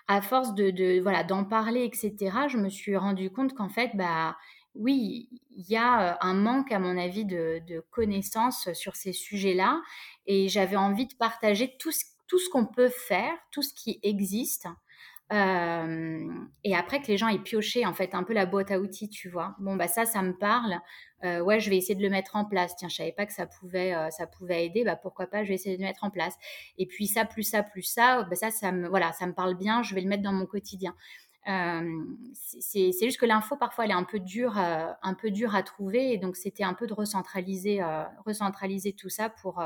[0.09, 2.14] à force de, voilà d'en parler, etc.,
[2.49, 4.36] je me suis rendu compte qu'en fait, bah
[4.74, 9.80] oui, il y a un manque, à mon avis, de, connaissances sur ces sujets-là.
[10.26, 14.66] Et j'avais envie de partager tout ce qu'on peut faire, tout ce qui existe.
[15.30, 19.08] Et après que les gens aient pioché en fait un peu la boîte à outils,
[19.08, 19.56] tu vois.
[19.58, 20.78] Bon bah ça, ça me parle.
[21.22, 22.76] Ouais, je vais essayer de le mettre en place.
[22.76, 24.84] Tiens, je savais pas que ça pouvait, ça pouvait aider.
[24.84, 26.34] Bah pourquoi pas Je vais essayer de le mettre en place.
[26.78, 29.54] Et puis ça, plus ça, plus ça, bah ça, ça me, voilà, ça me parle
[29.56, 29.82] bien.
[29.82, 30.94] Je vais le mettre dans mon quotidien.
[31.47, 35.62] Euh, c'est juste que l'info parfois elle est un peu dure, un peu dure à
[35.62, 36.12] trouver.
[36.12, 37.80] Et donc c'était un peu de recentraliser,
[38.24, 39.62] recentraliser tout ça pour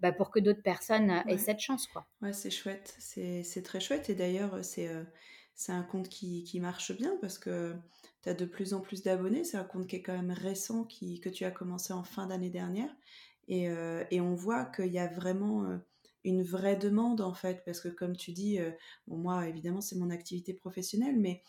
[0.00, 1.86] bah, pour que d'autres personnes aient cette chance.
[1.86, 2.06] Quoi.
[2.20, 4.10] Ouais, c'est chouette, c'est très chouette.
[4.10, 4.90] Et d'ailleurs, c'est
[5.56, 7.74] c'est un compte qui, qui, marche bien parce que
[8.22, 9.42] tu as de plus en plus d'abonnés.
[9.42, 12.26] C'est un compte qui est quand même récent, qui, que tu as commencé en fin
[12.26, 12.94] d'année dernière.
[13.48, 15.78] Et, euh, et, on voit qu'il y a vraiment euh,
[16.26, 18.70] une vraie demande en fait, parce que comme tu dis, euh,
[19.08, 21.42] moi évidemment c'est mon activité professionnelle, mais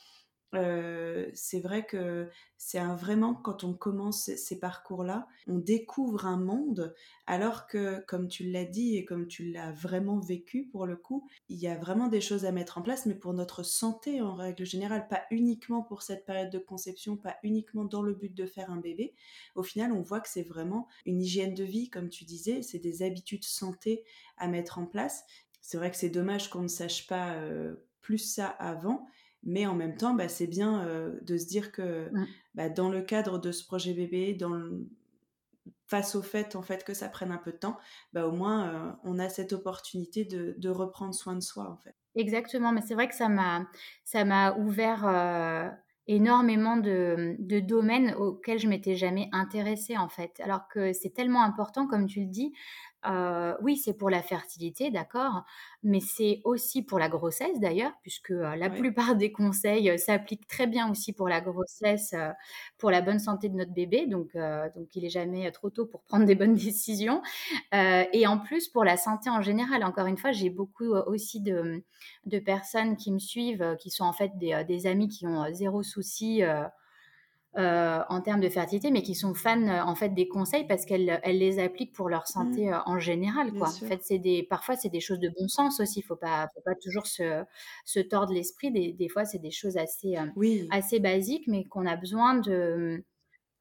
[0.54, 6.94] c'est vrai que c'est vraiment quand on commence ces, parcours-là, on découvre un monde,
[7.26, 11.28] alors que, comme tu l'as dit et comme tu l'as vraiment vécu pour le coup,
[11.50, 14.36] il y a vraiment des choses à mettre en place, mais pour notre santé en
[14.36, 18.46] règle générale, pas uniquement pour cette période de conception, pas uniquement dans le but de
[18.46, 19.14] faire un bébé.
[19.56, 22.80] Au final, on voit que c'est vraiment une hygiène de vie, comme tu disais, c'est
[22.80, 24.04] des habitudes santé
[24.38, 25.26] à mettre en place.
[25.62, 27.36] C'est vrai que c'est dommage qu'on ne sache pas
[28.02, 29.06] plus ça avant,
[29.48, 32.12] mais en même temps, bah, c'est bien euh, de se dire que
[32.54, 34.52] bah, dans le cadre de ce projet bébé, dans
[35.88, 37.78] face au fait en fait que ça prenne un peu de temps,
[38.14, 41.78] bah, au moins euh, on a cette opportunité de, de, reprendre soin de soi en
[41.78, 41.96] fait.
[42.16, 43.68] Exactement, mais c'est vrai que ça m'a
[44.04, 45.70] ça m'a ouvert euh,
[46.08, 50.42] énormément de, de domaines auxquels je m'étais jamais intéressée en fait.
[50.44, 52.54] Alors que c'est tellement important, comme tu le dis,
[53.06, 55.44] euh, oui, c'est pour la fertilité, d'accord,
[55.84, 60.48] mais c'est aussi pour la grossesse d'ailleurs, puisque euh, la plupart des conseils euh, s'appliquent
[60.48, 62.16] très bien aussi pour la grossesse,
[62.78, 64.08] pour la bonne santé de notre bébé.
[64.08, 64.36] Donc,
[64.76, 67.22] donc il est jamais trop tôt pour prendre des bonnes décisions.
[67.72, 69.84] et en plus pour la santé en général.
[69.84, 71.84] Encore une fois, j'ai beaucoup aussi de,
[72.26, 75.84] de, personnes qui me suivent, qui sont en fait des, des amis qui ont zéro
[75.84, 76.42] souci
[77.58, 80.86] euh, en termes de fertilité, mais qui sont fans euh, en fait des conseils parce
[80.86, 82.74] qu'elles elles les appliquent pour leur santé mmh.
[82.74, 83.52] euh, en général.
[83.54, 83.70] Quoi.
[83.70, 86.02] En fait, c'est des, parfois c'est des choses de bon sens aussi.
[86.02, 87.44] Il faut pas, faut pas toujours se,
[87.84, 88.72] se tordre l'esprit.
[88.72, 90.16] Des, des, fois, c'est des choses assez,
[90.70, 93.04] assez basiques, mais qu'on a besoin de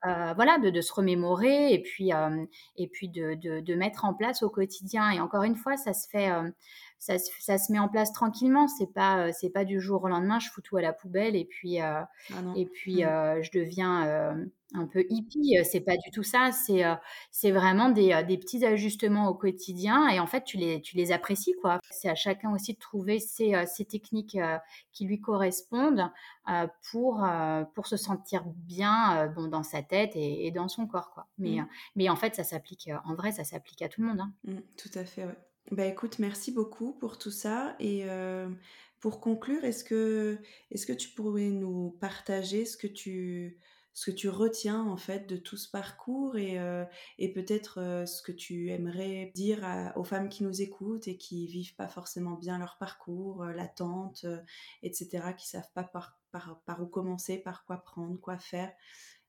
[0.03, 2.11] voilà, de, de, se remémorer et puis,
[2.77, 5.11] et puis de, de, de, mettre en place au quotidien.
[5.11, 6.31] Et encore une fois, ça se fait,
[6.99, 8.69] ça, ça, se met en place tranquillement.
[8.69, 11.45] C'est pas, c'est pas du jour au lendemain, je fous tout à la poubelle et
[11.45, 12.09] puis, ah
[12.57, 13.43] et puis mmh.
[13.43, 14.37] je deviens
[14.75, 15.57] un peu hippie.
[15.65, 16.51] C'est pas du tout ça.
[16.53, 16.83] C'est,
[17.31, 21.13] c'est vraiment des, des, petits ajustements au quotidien et en fait, tu les, tu les
[21.13, 21.79] apprécies quoi.
[21.91, 24.39] C'est à chacun aussi de trouver ces, ces techniques
[24.93, 26.11] qui lui correspondent
[26.91, 27.27] pour,
[27.75, 31.27] pour se sentir bien bon, dans sa tête et, dans son corps quoi.
[31.39, 31.69] Mais, mmh.
[31.97, 34.21] mais en fait, ça s'applique en vrai, ça s'applique à tout le monde.
[34.21, 34.33] Hein.
[34.45, 35.25] Mmh, tout à fait.
[35.25, 35.37] Ouais.
[35.73, 37.75] Bah écoute, merci beaucoup pour tout ça.
[37.81, 38.07] Et
[39.01, 40.39] pour conclure, est-ce que,
[40.71, 43.59] est-ce que tu pourrais nous partager ce que tu,
[43.93, 46.59] ce que tu retiens en fait de tout ce parcours et,
[47.19, 51.75] et peut-être ce que tu aimerais dire aux femmes qui nous écoutent et qui vivent
[51.75, 54.25] pas forcément bien leur parcours, l'attente,
[54.85, 58.73] etc., qui savent pas par, par, par, où commencer, par quoi prendre, quoi faire.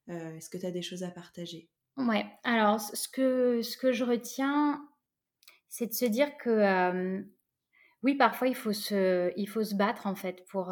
[0.07, 1.67] est-ce que tu as des choses à partager?
[1.97, 4.87] Ouais, alors ce que, ce que je retiens,
[5.69, 7.23] c'est de se dire que
[8.03, 10.71] oui, parfois il faut se, il faut se battre en fait pour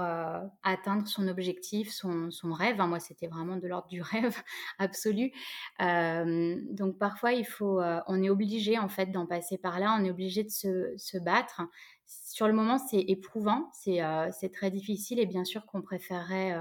[0.63, 2.77] atteindre son objectif, son, son rêve.
[2.77, 4.37] moi, c'était vraiment de l'ordre du rêve
[4.77, 5.31] absolu.
[5.79, 9.97] donc parfois, il faut, on est obligé en fait d'en passer par là.
[9.99, 11.61] On est obligé de se, se battre.
[12.05, 16.55] Sur le moment, c'est éprouvant, c'est c'est très difficile et bien sûr qu'on préférerait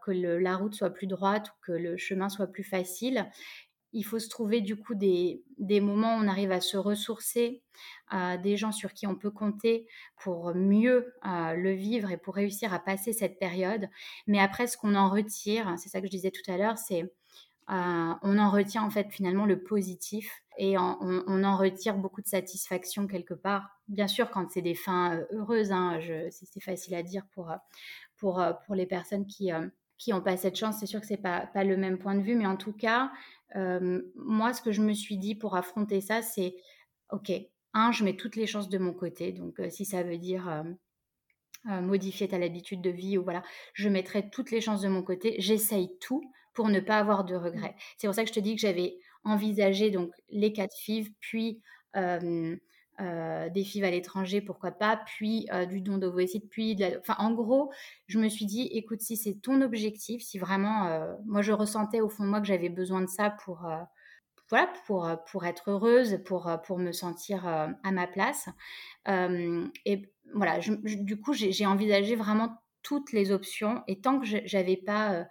[0.00, 3.28] que la route soit plus droite ou que le chemin soit plus facile
[3.92, 5.42] il faut se trouver du coup des,
[5.80, 7.62] moments où on arrive à se ressourcer,
[8.12, 9.86] euh, des gens sur qui on peut compter
[10.16, 13.88] pour mieux euh, le vivre et pour réussir à passer cette période.
[14.26, 17.02] Mais après, ce qu'on en retire, c'est ça que je disais tout à l'heure, c'est
[17.70, 22.26] euh, on en retient en fait finalement le positif et on, en retire beaucoup de
[22.26, 23.70] satisfaction quelque part.
[23.88, 25.98] Bien sûr, quand c'est des fins heureuses, hein,
[26.30, 27.50] c'est facile à dire pour,
[28.18, 29.50] pour, pour les personnes qui
[30.02, 32.22] qui n'ont pas cette chance, c'est sûr que c'est pas, pas le même point de
[32.22, 33.12] vue, mais en tout cas,
[33.54, 36.54] moi, ce que je me suis dit pour affronter ça, c'est
[37.10, 37.30] OK,
[37.74, 39.32] un, je mets toutes les chances de mon côté.
[39.32, 40.64] Donc, si ça veut dire
[41.64, 43.42] modifier ta habitude de vie ou voilà,
[43.74, 45.36] je mettrai toutes les chances de mon côté.
[45.38, 46.22] J'essaye tout
[46.54, 47.76] pour ne pas avoir de regrets.
[47.96, 51.62] C'est pour ça que je te dis que j'avais envisagé donc les quatre FIV, puis
[53.02, 56.98] euh, des FIV à l'étranger, pourquoi pas, puis euh, du don d'ovocytes, puis de la...
[56.98, 57.72] Enfin, en gros,
[58.06, 62.00] je me suis dit, écoute, si c'est ton objectif, si vraiment, euh, moi, je ressentais
[62.00, 63.68] au fond de moi que j'avais besoin de ça pour,
[64.50, 68.48] voilà, pour, pour être heureuse, pour, pour me sentir à ma place.
[69.08, 75.26] et voilà, du coup, j'ai envisagé vraiment toutes les options, et tant que j'avais pas...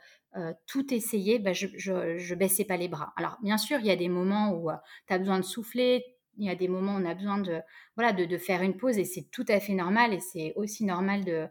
[0.66, 3.14] tout essayé, ben, je, je, baissais pas les bras.
[3.16, 4.70] Alors, bien sûr, il y a des moments où
[5.08, 6.04] tu as besoin de souffler,
[6.38, 7.60] il y a des moments où on a besoin de,
[7.96, 11.24] voilà, de, faire une pause et c'est tout à fait normal et c'est aussi normal
[11.24, 11.48] de,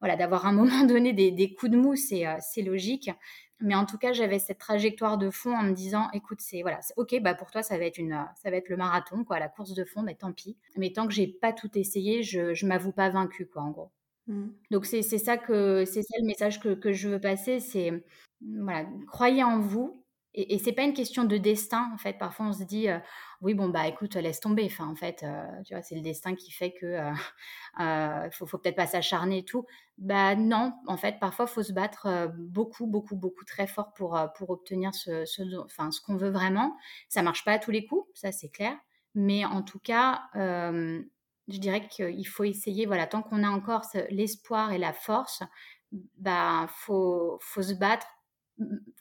[0.00, 3.10] voilà, d'avoir un moment donné des, coups de mou, euh, c'est, logique.
[3.60, 6.80] Mais en tout cas, j'avais cette trajectoire de fond en me disant, écoute, c'est voilà,
[6.96, 9.48] ok, bah pour toi, ça va être une, ça va être le marathon, quoi, la
[9.48, 10.58] course de fond, mais tant pis.
[10.76, 13.92] Mais tant que j'ai pas tout essayé, je, je m'avoue pas vaincue, quoi, en gros.
[14.26, 14.48] Mmh.
[14.70, 18.04] Donc c'est, ça que, c'est ça le message que, que je veux passer, c'est
[18.42, 20.04] voilà, croyez en vous,
[20.36, 22.18] et, et c'est pas une question de destin, en fait.
[22.18, 22.98] Parfois, on se dit, euh,
[23.40, 24.70] oui, bon, bah écoute, laisse tomber.
[24.78, 26.86] En fait, euh, tu vois, c'est le destin qui fait que
[27.80, 29.66] euh, faut, faut peut-être pas s'acharner et tout.
[29.96, 34.50] Bah non, en fait, parfois, faut se battre beaucoup, beaucoup, beaucoup très fort pour, pour
[34.50, 36.76] obtenir ce, ce, enfin, ce qu'on veut vraiment.
[37.08, 38.76] Ça marche pas à tous les coups, ça c'est clair.
[39.14, 44.72] Mais en tout cas, je dirais qu'il faut essayer, voilà, tant qu'on a encore l'espoir
[44.72, 45.42] et la force,
[46.18, 48.06] bah faut, faut se battre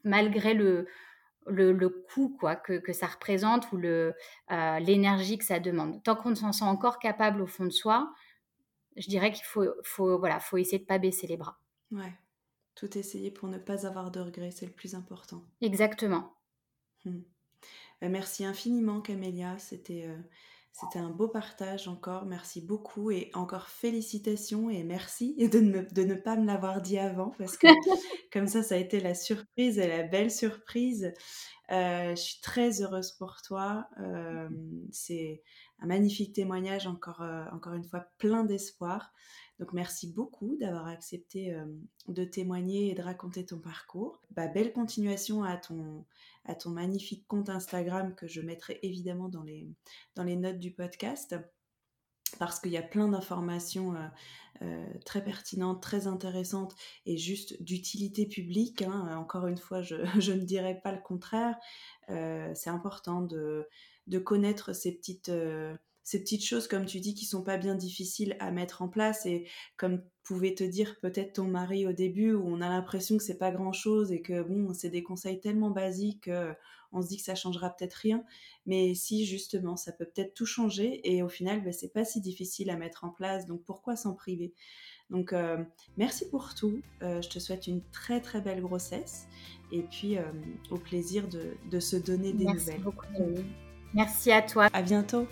[0.03, 0.87] malgré le,
[1.45, 4.13] le, coût quoi, que, ça représente ou le,
[4.51, 6.03] euh, l'énergie que ça demande.
[6.03, 8.13] Tant qu'on s'en sent encore capable au fond de soi,
[8.95, 11.59] je dirais qu'il faut, faut, voilà, faut essayer de ne pas baisser les bras.
[11.91, 12.13] Ouais,
[12.75, 15.43] tout essayer pour ne pas avoir de regrets, c'est le plus important.
[15.61, 16.33] Exactement.
[17.05, 17.21] Hmm.
[18.03, 19.57] Euh, merci infiniment, Camélia.
[19.59, 20.17] C'était, euh,
[20.77, 22.25] C'était un beau partage encore.
[22.25, 26.97] Merci beaucoup et encore félicitations et merci de ne, de ne pas me l'avoir dit
[26.97, 27.67] avant parce que
[28.33, 31.13] comme ça, ça a été la surprise et la belle surprise.
[31.71, 33.87] Euh, je suis très heureuse pour toi.
[33.99, 34.49] Euh,
[34.91, 35.41] c'est
[35.79, 39.11] un magnifique témoignage, encore, euh, encore une fois, plein d'espoir.
[39.59, 41.57] Donc merci beaucoup d'avoir accepté
[42.09, 44.21] de témoigner et de raconter ton parcours.
[44.31, 46.05] Bah, belle continuation à ton,
[46.43, 49.69] à ton magnifique compte Instagram que je mettrai évidemment dans les,
[50.15, 51.37] dans les notes du podcast
[52.39, 54.07] parce qu'il y a plein d'informations euh,
[54.61, 56.75] euh, très pertinentes, très intéressantes
[57.05, 58.81] et juste d'utilité publique.
[58.81, 59.17] Hein.
[59.17, 61.55] Encore une fois, je, ne dirais pas le contraire.
[62.09, 63.67] Euh, c'est important de,
[64.23, 65.31] connaître ces petites
[66.05, 69.25] ces petites choses, comme tu dis, qui sont pas bien difficiles à mettre en place
[69.25, 69.45] et
[69.75, 73.37] comme pouvait te dire peut-être ton mari au début où on a l'impression que c'est
[73.37, 76.29] pas grand chose et que bon, c'est des conseils tellement basiques
[76.95, 78.23] on se dit que ça changera peut-être rien,
[78.65, 82.21] mais si justement ça peut peut-être tout changer et au final ben, c'est pas si
[82.21, 84.53] difficile à mettre en place, donc pourquoi s'en priver?
[85.09, 85.63] Donc euh,
[85.97, 89.27] merci pour tout, euh, je te souhaite une très très belle grossesse
[89.71, 90.23] et puis euh,
[90.71, 92.81] au plaisir de, se donner des merci nouvelles.
[92.81, 93.07] Beaucoup,
[93.93, 94.67] Merci à toi.
[94.73, 95.27] À bientôt.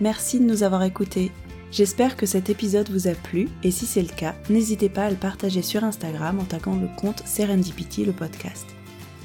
[0.00, 1.30] Merci de nous avoir écoutés.
[1.70, 5.10] J'espère que cet épisode vous a plu et si c'est le cas, n'hésitez pas à
[5.10, 8.66] le partager sur Instagram en taguant le compte Serendipity le podcast.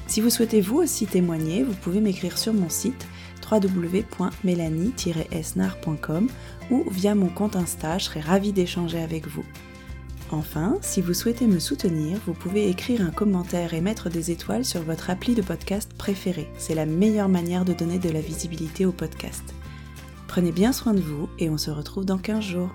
[0.06, 3.08] Si vous souhaitez vous aussi témoigner, vous pouvez m'écrire sur mon site
[3.50, 6.28] www.mélanie-esnar.com
[6.70, 9.44] ou via mon compte Insta, je serai ravie d'échanger avec vous.
[10.30, 14.64] Enfin, si vous souhaitez me soutenir, vous pouvez écrire un commentaire et mettre des étoiles
[14.64, 16.48] sur votre appli de podcast préféré.
[16.58, 19.42] C'est la meilleure manière de donner de la visibilité au podcast.
[20.36, 22.68] Prenez bien soin de vous et on se retrouve dans 15 jours.